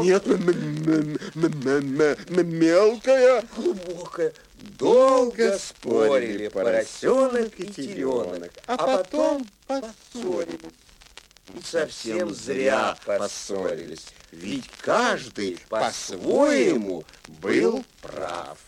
Нет, 0.02 0.26
м- 0.26 0.48
м- 0.48 0.88
м- 0.88 1.18
м- 1.34 2.00
м- 2.00 2.16
м- 2.38 2.58
мелкая. 2.58 3.42
Глубокая. 3.56 4.32
Долго 4.54 5.58
спорили 5.58 6.48
поросенок 6.48 7.58
и 7.58 7.66
теленок, 7.66 8.52
а 8.66 8.76
потом 8.76 9.46
поссорились. 9.66 10.60
И 11.54 11.62
совсем 11.62 12.34
зря 12.34 12.96
поссорились. 13.04 14.06
Ведь 14.32 14.68
каждый 14.80 15.58
по-своему 15.68 17.04
был 17.28 17.84
прав. 18.00 18.58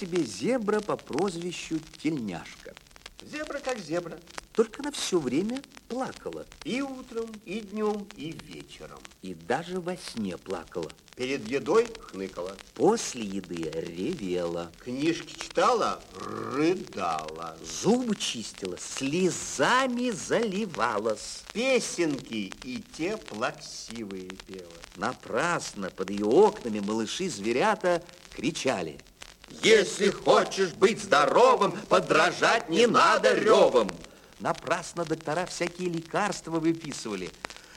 Себе 0.00 0.24
зебра 0.24 0.80
по 0.80 0.96
прозвищу 0.96 1.78
Тельняшка. 2.02 2.74
Зебра 3.22 3.58
как 3.58 3.78
зебра. 3.78 4.18
Только 4.54 4.80
она 4.80 4.90
все 4.92 5.18
время 5.18 5.62
плакала. 5.88 6.46
И 6.64 6.80
утром, 6.80 7.30
и 7.44 7.60
днем, 7.60 8.08
и 8.16 8.32
вечером. 8.46 8.98
И 9.20 9.34
даже 9.34 9.78
во 9.78 9.96
сне 9.96 10.38
плакала. 10.38 10.90
Перед 11.16 11.46
едой 11.46 11.86
хныкала. 12.00 12.56
После 12.74 13.22
еды 13.22 13.70
ревела. 13.70 14.72
Книжки 14.78 15.38
читала, 15.38 16.02
рыдала. 16.14 17.58
Зубы 17.62 18.16
чистила, 18.16 18.78
слезами 18.78 20.10
заливалась. 20.10 21.42
Песенки 21.52 22.52
и 22.64 22.82
те 22.96 23.18
плаксивые 23.18 24.30
пела. 24.46 24.72
Напрасно 24.96 25.90
под 25.90 26.08
ее 26.08 26.24
окнами 26.24 26.80
малыши-зверята 26.80 28.02
кричали. 28.30 28.98
Если 29.62 30.10
хочешь 30.10 30.70
быть 30.70 31.02
здоровым, 31.02 31.72
подражать 31.88 32.68
не 32.68 32.86
надо 32.86 33.34
ревом. 33.34 33.90
Напрасно 34.38 35.04
доктора 35.04 35.46
всякие 35.46 35.88
лекарства 35.90 36.58
выписывали. 36.60 37.30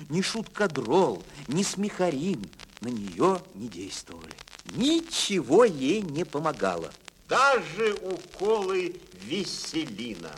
Ни 0.10 0.22
шуткадрол, 0.22 1.24
ни 1.48 1.64
смехарин 1.64 2.50
на 2.82 2.88
нее 2.88 3.42
не 3.54 3.68
действовали. 3.68 4.34
Ничего 4.76 5.66
ей 5.66 6.02
не 6.02 6.24
помогало. 6.24 6.92
Даже 7.28 7.96
уколы 8.02 8.96
веселина. 9.24 10.32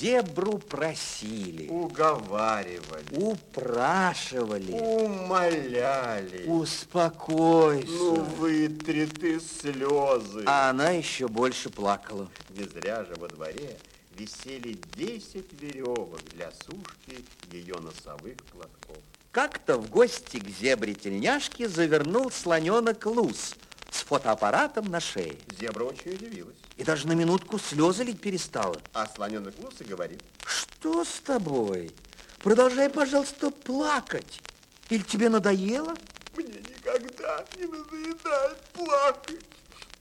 Зебру 0.00 0.58
просили, 0.58 1.68
Уговаривали. 1.68 3.04
упрашивали. 3.12 4.72
Умоляли. 4.72 6.44
Успокойся. 6.46 7.86
Ну, 7.88 8.14
вытри 8.22 9.06
ты 9.06 9.40
слезы. 9.40 10.44
А 10.46 10.70
она 10.70 10.90
еще 10.90 11.28
больше 11.28 11.70
плакала. 11.70 12.28
Не 12.50 12.64
зря 12.64 13.04
же 13.04 13.14
во 13.16 13.28
дворе 13.28 13.76
висели 14.16 14.78
10 14.96 15.60
веревок 15.60 16.20
для 16.34 16.50
сушки 16.50 17.24
ее 17.50 17.76
носовых 17.76 18.36
платков. 18.52 18.98
Как-то 19.30 19.78
в 19.78 19.88
гости 19.88 20.38
к 20.38 20.48
зебре-тельняшке 20.48 21.68
завернул 21.68 22.30
слоненок 22.30 23.06
Луз 23.06 23.54
с 23.92 24.02
фотоаппаратом 24.02 24.86
на 24.90 25.00
шее. 25.00 25.36
Зебра 25.60 25.84
очень 25.84 26.12
удивилась. 26.14 26.56
И 26.76 26.84
даже 26.84 27.06
на 27.06 27.12
минутку 27.12 27.58
слезы 27.58 28.04
лить 28.04 28.20
перестала. 28.20 28.80
А 28.92 29.06
слоненок 29.06 29.54
Луса 29.58 29.84
говорит, 29.84 30.22
Что 30.44 31.04
с 31.04 31.20
тобой? 31.20 31.92
Продолжай, 32.38 32.88
пожалуйста, 32.88 33.50
плакать. 33.50 34.40
Или 34.88 35.02
тебе 35.02 35.28
надоело? 35.28 35.94
мне 36.36 36.46
никогда 36.46 37.44
не 37.58 37.66
надоедает 37.66 38.58
плакать. 38.72 39.44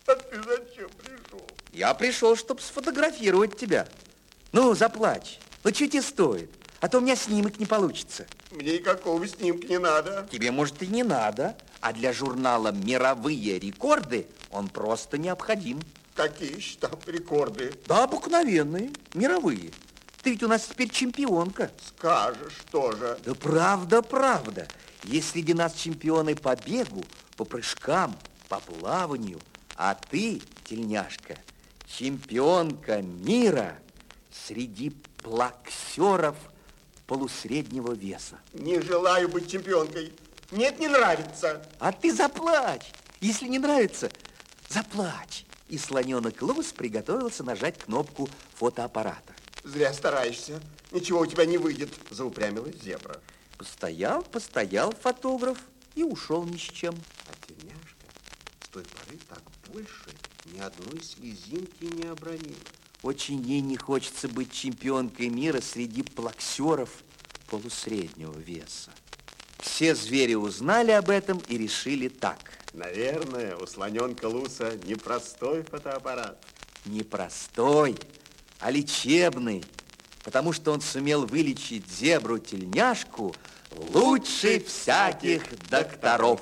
А 0.08 0.16
ты 0.16 0.42
зачем 0.42 0.90
пришел? 0.90 1.46
Я 1.74 1.94
пришел, 1.94 2.36
чтобы 2.36 2.62
сфотографировать 2.62 3.58
тебя. 3.58 3.88
Ну, 4.52 4.74
заплачь. 4.74 5.40
Ну, 5.64 5.74
что 5.74 5.88
тебе 5.88 6.02
стоит? 6.02 6.50
А 6.80 6.90
то 6.90 6.98
у 6.98 7.02
меня 7.02 7.16
снимок 7.16 7.60
не 7.60 7.66
получится. 7.66 8.26
Мне 8.50 8.80
никакого 8.80 9.28
снимка 9.28 9.68
не 9.68 9.78
надо. 9.78 10.28
Тебе, 10.32 10.52
может, 10.52 10.82
и 10.82 10.88
не 10.88 11.04
надо. 11.04 11.56
А 11.82 11.94
для 11.94 12.14
журнала 12.14 12.72
«Мировые 12.72 13.58
рекорды» 13.58 14.28
он 14.52 14.70
просто 14.70 15.18
необходим. 15.18 15.80
Какие 16.16 16.56
еще 16.56 16.78
там 16.78 16.92
рекорды? 17.08 17.74
Да, 17.88 18.04
обыкновенные, 18.04 18.92
мировые. 19.16 19.72
Ты 20.22 20.32
ведь 20.32 20.44
у 20.44 20.48
нас 20.48 20.68
теперь 20.68 20.90
чемпионка. 20.90 21.72
Скажешь 21.88 22.58
тоже. 22.70 23.18
Да 23.26 23.34
правда, 23.34 24.04
правда. 24.04 24.68
Есть 25.04 25.32
среди 25.32 25.56
нас 25.56 25.74
чемпионы 25.74 26.36
по 26.36 26.56
бегу, 26.56 27.04
по 27.36 27.46
прыжкам, 27.46 28.16
по 28.48 28.60
плаванию. 28.60 29.40
А 29.76 29.96
ты, 29.96 30.40
тельняшка, 30.66 31.36
чемпионка 31.88 33.02
мира 33.02 33.80
среди 34.32 34.92
плаксеров 35.24 36.36
полусреднего 37.08 37.94
веса. 37.94 38.38
Не 38.54 38.80
желаю 38.80 39.28
быть 39.28 39.50
чемпионкой. 39.52 40.14
Нет, 40.52 40.80
не 40.80 40.88
нравится. 40.88 41.66
А 41.80 41.92
ты 41.92 42.14
заплачь. 42.14 42.92
Если 43.22 43.48
не 43.48 43.60
нравится, 43.60 44.12
заплачь. 44.68 45.46
И 45.70 45.78
слоненок 45.78 46.42
Лус 46.42 46.74
приготовился 46.74 47.44
нажать 47.44 47.80
кнопку 47.80 48.30
фотоаппарата. 48.56 49.34
Зря 49.64 49.94
стараешься. 49.94 50.60
Ничего 50.92 51.22
у 51.22 51.26
тебя 51.26 51.46
не 51.46 51.58
выйдет, 51.58 51.90
заупрямилась 52.10 52.76
зебра. 52.82 53.22
Постоял, 53.58 54.24
постоял 54.24 54.92
фотограф 54.92 55.58
и 55.96 56.04
ушел 56.04 56.44
ни 56.44 56.58
с 56.58 56.62
чем. 56.62 56.96
А 57.28 57.48
тельняшка 57.48 58.08
с 58.66 58.68
той 58.68 58.84
поры 58.84 59.18
так 59.30 59.44
больше 59.72 60.10
ни 60.46 60.60
одной 60.60 61.02
слезинки 61.02 61.86
не 61.86 62.10
обронила. 62.10 62.58
Очень 63.04 63.42
ей 63.42 63.62
не 63.62 63.78
хочется 63.78 64.28
быть 64.28 64.52
чемпионкой 64.52 65.30
мира 65.30 65.62
среди 65.62 66.04
плаксеров 66.04 66.90
полусреднего 67.48 68.38
веса. 68.38 68.92
Все 69.62 69.94
звери 69.94 70.34
узнали 70.34 70.92
об 70.92 71.10
этом 71.10 71.40
и 71.48 71.58
решили 71.58 72.08
так. 72.08 72.40
Наверное, 72.74 73.56
у 73.58 73.68
слоненка 73.68 74.26
Луса 74.26 74.72
непростой 74.86 75.64
фотоаппарат. 75.64 76.44
Не 76.86 77.04
простой, 77.04 77.96
а 78.60 78.72
лечебный, 78.72 79.64
потому 80.24 80.52
что 80.52 80.72
он 80.72 80.82
сумел 80.82 81.28
вылечить 81.28 81.88
зебру-тельняшку 81.88 83.36
лучше 83.94 84.60
всяких 84.62 85.44
докторов. 85.70 86.42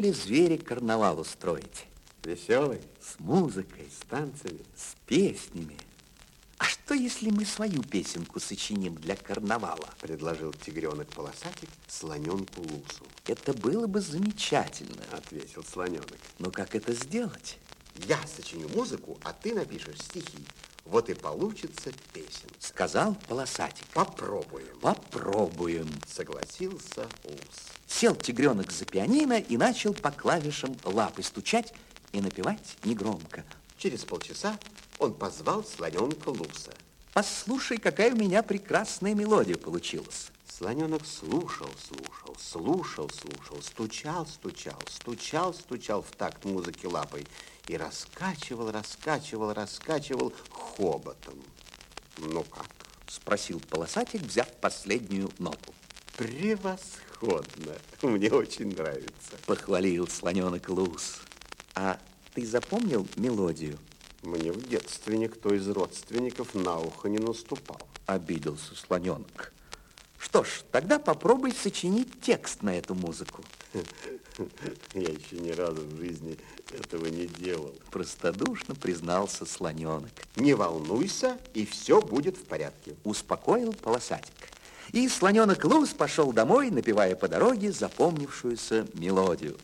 Задумали 0.00 0.12
звери 0.12 0.56
карнавал 0.56 1.20
устроить. 1.20 1.84
Веселый, 2.24 2.80
С 3.02 3.20
музыкой, 3.20 3.86
с 3.90 4.06
танцами. 4.08 4.60
с 4.74 4.96
песнями. 5.06 5.76
А 6.56 6.64
что, 6.64 6.94
если 6.94 7.30
мы 7.30 7.44
свою 7.44 7.82
песенку 7.82 8.40
сочиним 8.40 8.94
для 8.94 9.14
карнавала? 9.14 9.90
Предложил 10.00 10.54
тигренок 10.54 11.08
полосатик 11.08 11.68
слоненку 11.86 12.62
Лусу. 12.62 13.04
Это 13.26 13.52
было 13.52 13.86
бы 13.86 14.00
замечательно. 14.00 15.02
Ответил 15.12 15.62
слоненок. 15.64 16.18
Но 16.38 16.50
как 16.50 16.74
это 16.74 16.94
сделать? 16.94 17.58
Я 18.08 18.18
сочиню 18.26 18.70
музыку, 18.70 19.18
а 19.22 19.34
ты 19.34 19.54
напишешь 19.54 19.98
стихи. 19.98 20.46
Вот 20.86 21.10
и 21.10 21.14
получится 21.14 21.92
песен. 22.14 22.48
Сказал 22.58 23.16
полосатик. 23.28 23.86
Попробуем. 23.92 24.78
Попробуем. 24.80 25.88
Согласился 26.08 27.06
Лус. 27.24 27.79
Сел 28.00 28.16
тигренок 28.16 28.72
за 28.72 28.86
пианино 28.86 29.38
и 29.38 29.58
начал 29.58 29.92
по 29.92 30.10
клавишам 30.10 30.74
лапы 30.84 31.22
стучать 31.22 31.74
и 32.12 32.22
напевать 32.22 32.78
негромко. 32.82 33.44
Через 33.76 34.06
полчаса 34.06 34.58
он 34.98 35.12
позвал 35.12 35.62
слоненка 35.64 36.30
Луса. 36.30 36.72
Послушай, 37.12 37.76
какая 37.76 38.14
у 38.14 38.16
меня 38.16 38.42
прекрасная 38.42 39.14
мелодия 39.14 39.56
получилась. 39.56 40.28
Слоненок 40.48 41.04
слушал, 41.04 41.68
слушал, 41.78 42.34
слушал, 42.38 43.10
слушал, 43.10 43.60
стучал, 43.60 44.26
стучал, 44.26 44.80
стучал, 44.88 45.52
стучал 45.52 46.00
в 46.00 46.16
такт 46.16 46.46
музыки 46.46 46.86
лапой 46.86 47.26
и 47.66 47.76
раскачивал, 47.76 48.70
раскачивал, 48.70 49.52
раскачивал 49.52 50.32
хоботом. 50.50 51.34
Ну 52.16 52.44
как? 52.44 52.70
Спросил 53.08 53.60
полосатик, 53.60 54.22
взяв 54.22 54.50
последнюю 54.54 55.30
ноту. 55.38 55.74
Превосходно. 56.16 57.09
Мне 58.02 58.30
очень 58.30 58.74
нравится. 58.74 59.36
Похвалил 59.46 60.08
слоненок 60.08 60.68
Лус. 60.68 61.20
А 61.74 61.98
ты 62.34 62.46
запомнил 62.46 63.06
мелодию? 63.16 63.78
Мне 64.22 64.52
в 64.52 64.68
детстве 64.68 65.16
никто 65.18 65.54
из 65.54 65.68
родственников 65.68 66.54
на 66.54 66.78
ухо 66.78 67.08
не 67.08 67.18
наступал. 67.18 67.80
Обиделся 68.06 68.74
слоненок. 68.74 69.52
Что 70.18 70.44
ж, 70.44 70.62
тогда 70.70 70.98
попробуй 70.98 71.52
сочинить 71.52 72.20
текст 72.20 72.62
на 72.62 72.76
эту 72.76 72.94
музыку. 72.94 73.42
Я 74.94 75.08
еще 75.08 75.38
ни 75.38 75.50
разу 75.50 75.82
в 75.82 75.96
жизни 75.96 76.38
этого 76.70 77.06
не 77.06 77.26
делал. 77.26 77.74
Простодушно 77.90 78.74
признался 78.74 79.46
слоненок. 79.46 80.12
Не 80.36 80.54
волнуйся, 80.54 81.38
и 81.54 81.64
все 81.64 82.00
будет 82.02 82.36
в 82.36 82.44
порядке. 82.44 82.94
Успокоил 83.04 83.72
полосатик. 83.72 84.49
И 84.92 85.08
слоненок 85.08 85.64
Лус 85.64 85.90
пошел 85.90 86.32
домой, 86.32 86.70
напевая 86.70 87.14
по 87.14 87.28
дороге 87.28 87.70
запомнившуюся 87.70 88.88
мелодию. 88.94 89.56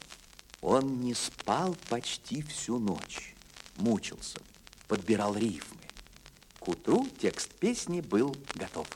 Он 0.62 1.00
не 1.00 1.14
спал 1.14 1.76
почти 1.88 2.42
всю 2.42 2.78
ночь. 2.78 3.34
Мучился, 3.76 4.38
подбирал 4.86 5.34
рифмы. 5.36 5.80
К 6.60 6.68
утру 6.68 7.08
текст 7.20 7.50
песни 7.54 8.00
был 8.00 8.36
готов. 8.54 8.86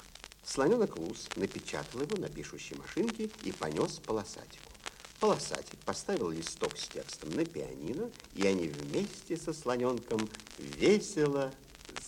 Слоненок 0.45 0.97
Лус 0.99 1.28
напечатал 1.35 2.03
его 2.03 2.16
на 2.16 2.28
пишущей 2.28 2.76
машинке 2.76 3.28
и 3.43 3.51
понес 3.51 4.01
полосатику. 4.05 4.70
Полосатик 5.18 5.78
поставил 5.81 6.31
листок 6.31 6.78
с 6.78 6.89
текстом 6.89 7.31
на 7.31 7.45
пианино, 7.45 8.09
и 8.35 8.47
они 8.47 8.68
вместе 8.68 9.37
со 9.37 9.53
слоненком 9.53 10.28
весело 10.59 11.53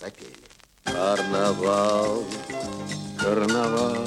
запели. 0.01 0.51
Карнавал, 0.85 2.24
карнавал, 3.18 4.07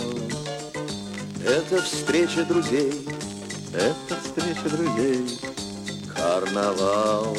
это 1.45 1.81
встреча 1.81 2.43
друзей, 2.43 3.07
это 3.73 4.15
встреча 4.23 4.69
друзей. 4.69 5.39
Карнавал, 6.15 7.35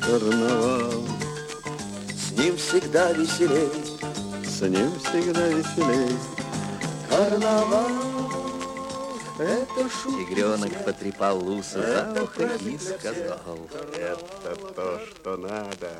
карнавал, 0.00 1.04
с 2.16 2.30
ним 2.38 2.56
всегда 2.56 3.12
веселей, 3.12 3.70
с 4.44 4.60
ним 4.60 4.90
всегда 5.00 5.48
веселей. 5.48 6.16
Карнавал, 7.08 8.03
Это 9.38 9.90
шутки. 9.90 10.24
Тигренок 10.26 10.84
потрепал 10.84 11.38
Луса 11.38 11.82
за 12.14 12.22
ухо 12.22 12.50
и 12.64 12.78
сказал. 12.78 13.68
Это 13.96 14.56
то, 14.74 15.00
что 15.06 15.36
надо. 15.36 15.90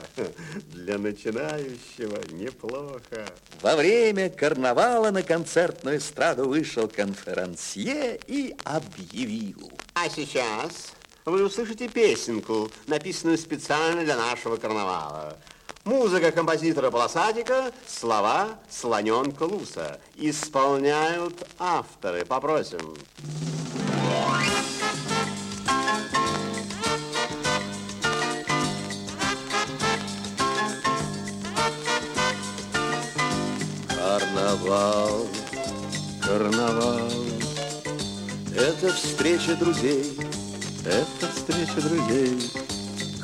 Для 0.73 0.99
начинающего 0.99 2.21
неплохо. 2.33 3.27
Во 3.61 3.75
время 3.75 4.31
карнавала 4.31 5.11
на 5.11 5.23
концертную 5.23 5.99
эстраду 5.99 6.49
вышел 6.49 6.87
конферансье 6.89 8.21
и 8.27 8.55
объявил. 8.63 9.73
А 9.95 10.09
сейчас 10.09 10.93
вы 11.25 11.45
услышите 11.45 11.89
песенку, 11.89 12.71
написанную 12.87 13.39
специально 13.39 14.05
для 14.05 14.17
нашего 14.17 14.57
карнавала. 14.57 15.37
Музыка 15.85 16.33
композитора 16.33 16.91
Полосатика, 16.91 17.71
слова 17.87 18.59
слоненка 18.71 19.43
Луса. 19.43 20.01
Исполняют 20.17 21.47
авторы. 21.59 22.25
Попросим. 22.25 22.95
Карнавал, 33.89 35.27
карнавал, 36.23 37.11
это 38.57 38.91
встреча 38.95 39.55
друзей, 39.57 40.19
это 40.87 41.29
встреча 41.35 41.83
друзей. 41.83 42.51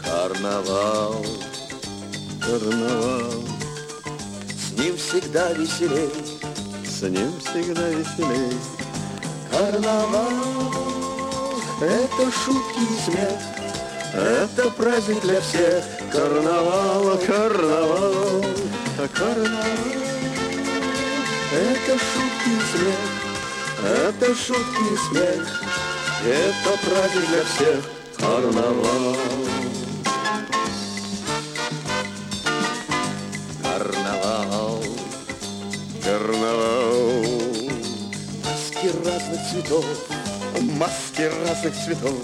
Карнавал, 0.02 1.22
карнавал, 1.22 1.49
с 2.42 2.48
ним 4.72 4.96
всегда 4.96 5.52
веселей, 5.52 6.10
с 6.84 7.02
ним 7.02 7.32
всегда 7.40 7.88
веселей. 7.88 8.56
Карнавал, 9.50 10.30
это 11.80 12.30
шутки 12.32 12.80
и 12.80 12.98
смех, 13.10 13.38
это 14.14 14.70
праздник 14.70 15.20
для 15.20 15.40
всех. 15.40 15.84
Карнавал, 16.12 17.18
карнавал, 17.26 18.44
карнавал. 19.14 19.64
Это 21.52 21.98
шутки 21.98 22.48
и 22.48 22.60
смех, 22.72 23.00
это 23.84 24.34
шутки 24.34 24.84
и 24.92 24.96
смех, 25.08 25.42
это 26.24 26.70
праздник 26.88 27.26
для 27.28 27.42
всех, 27.44 27.80
карнавал. 28.18 28.80
Карнавал, 28.80 29.29
цветов, 39.50 39.84
маски 40.60 41.22
разных 41.22 41.74
цветов. 41.74 42.14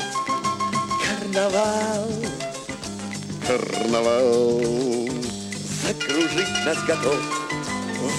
Карнавал, 1.05 2.09
карнавал, 3.47 4.61
закружить 5.83 6.65
нас 6.65 6.79
готов. 6.87 7.19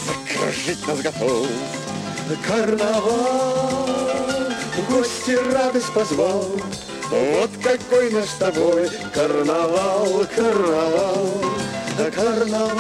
Закружить 0.05 0.88
нас 0.88 0.99
готов. 0.99 1.47
Карнавал, 2.45 3.88
гости 4.89 5.32
радость 5.53 5.93
позвал, 5.93 6.45
вот 7.10 7.51
какой 7.64 8.12
наш 8.12 8.26
с 8.26 8.34
тобой 8.34 8.89
карнавал, 9.14 10.26
карнавал, 10.36 11.41
карнавал, 12.14 12.72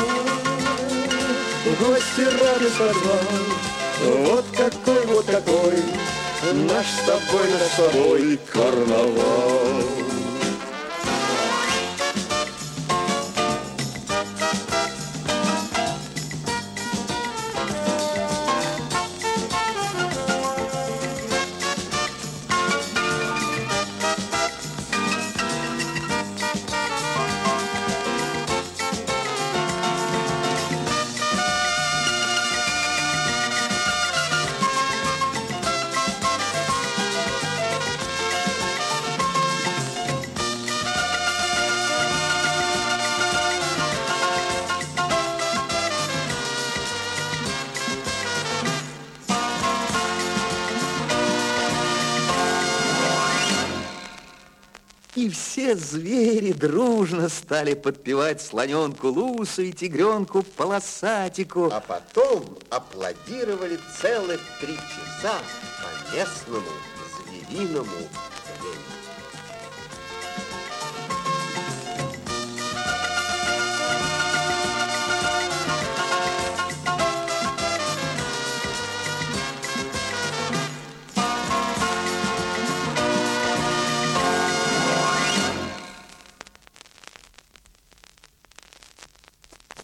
гости 1.79 2.21
радость 2.21 2.77
позвал, 2.77 3.76
вот 4.05 4.45
какой, 4.55 5.05
вот 5.07 5.25
какой 5.25 5.73
наш 6.53 6.85
с 6.85 7.05
тобой, 7.05 7.49
наш 7.51 7.71
с 7.71 7.75
тобой 7.75 8.39
карнавал. 8.51 9.56
Звери 55.77 56.53
дружно 56.53 57.29
стали 57.29 57.75
подпевать 57.75 58.41
слоненку 58.41 59.09
Лусу 59.09 59.61
и 59.61 59.71
тигренку 59.71 60.41
Полосатику. 60.41 61.69
А 61.71 61.79
потом 61.79 62.57
аплодировали 62.69 63.79
целых 64.01 64.41
три 64.59 64.75
часа 64.75 65.35
по 65.81 66.15
местному 66.15 66.65
звериному 67.47 67.91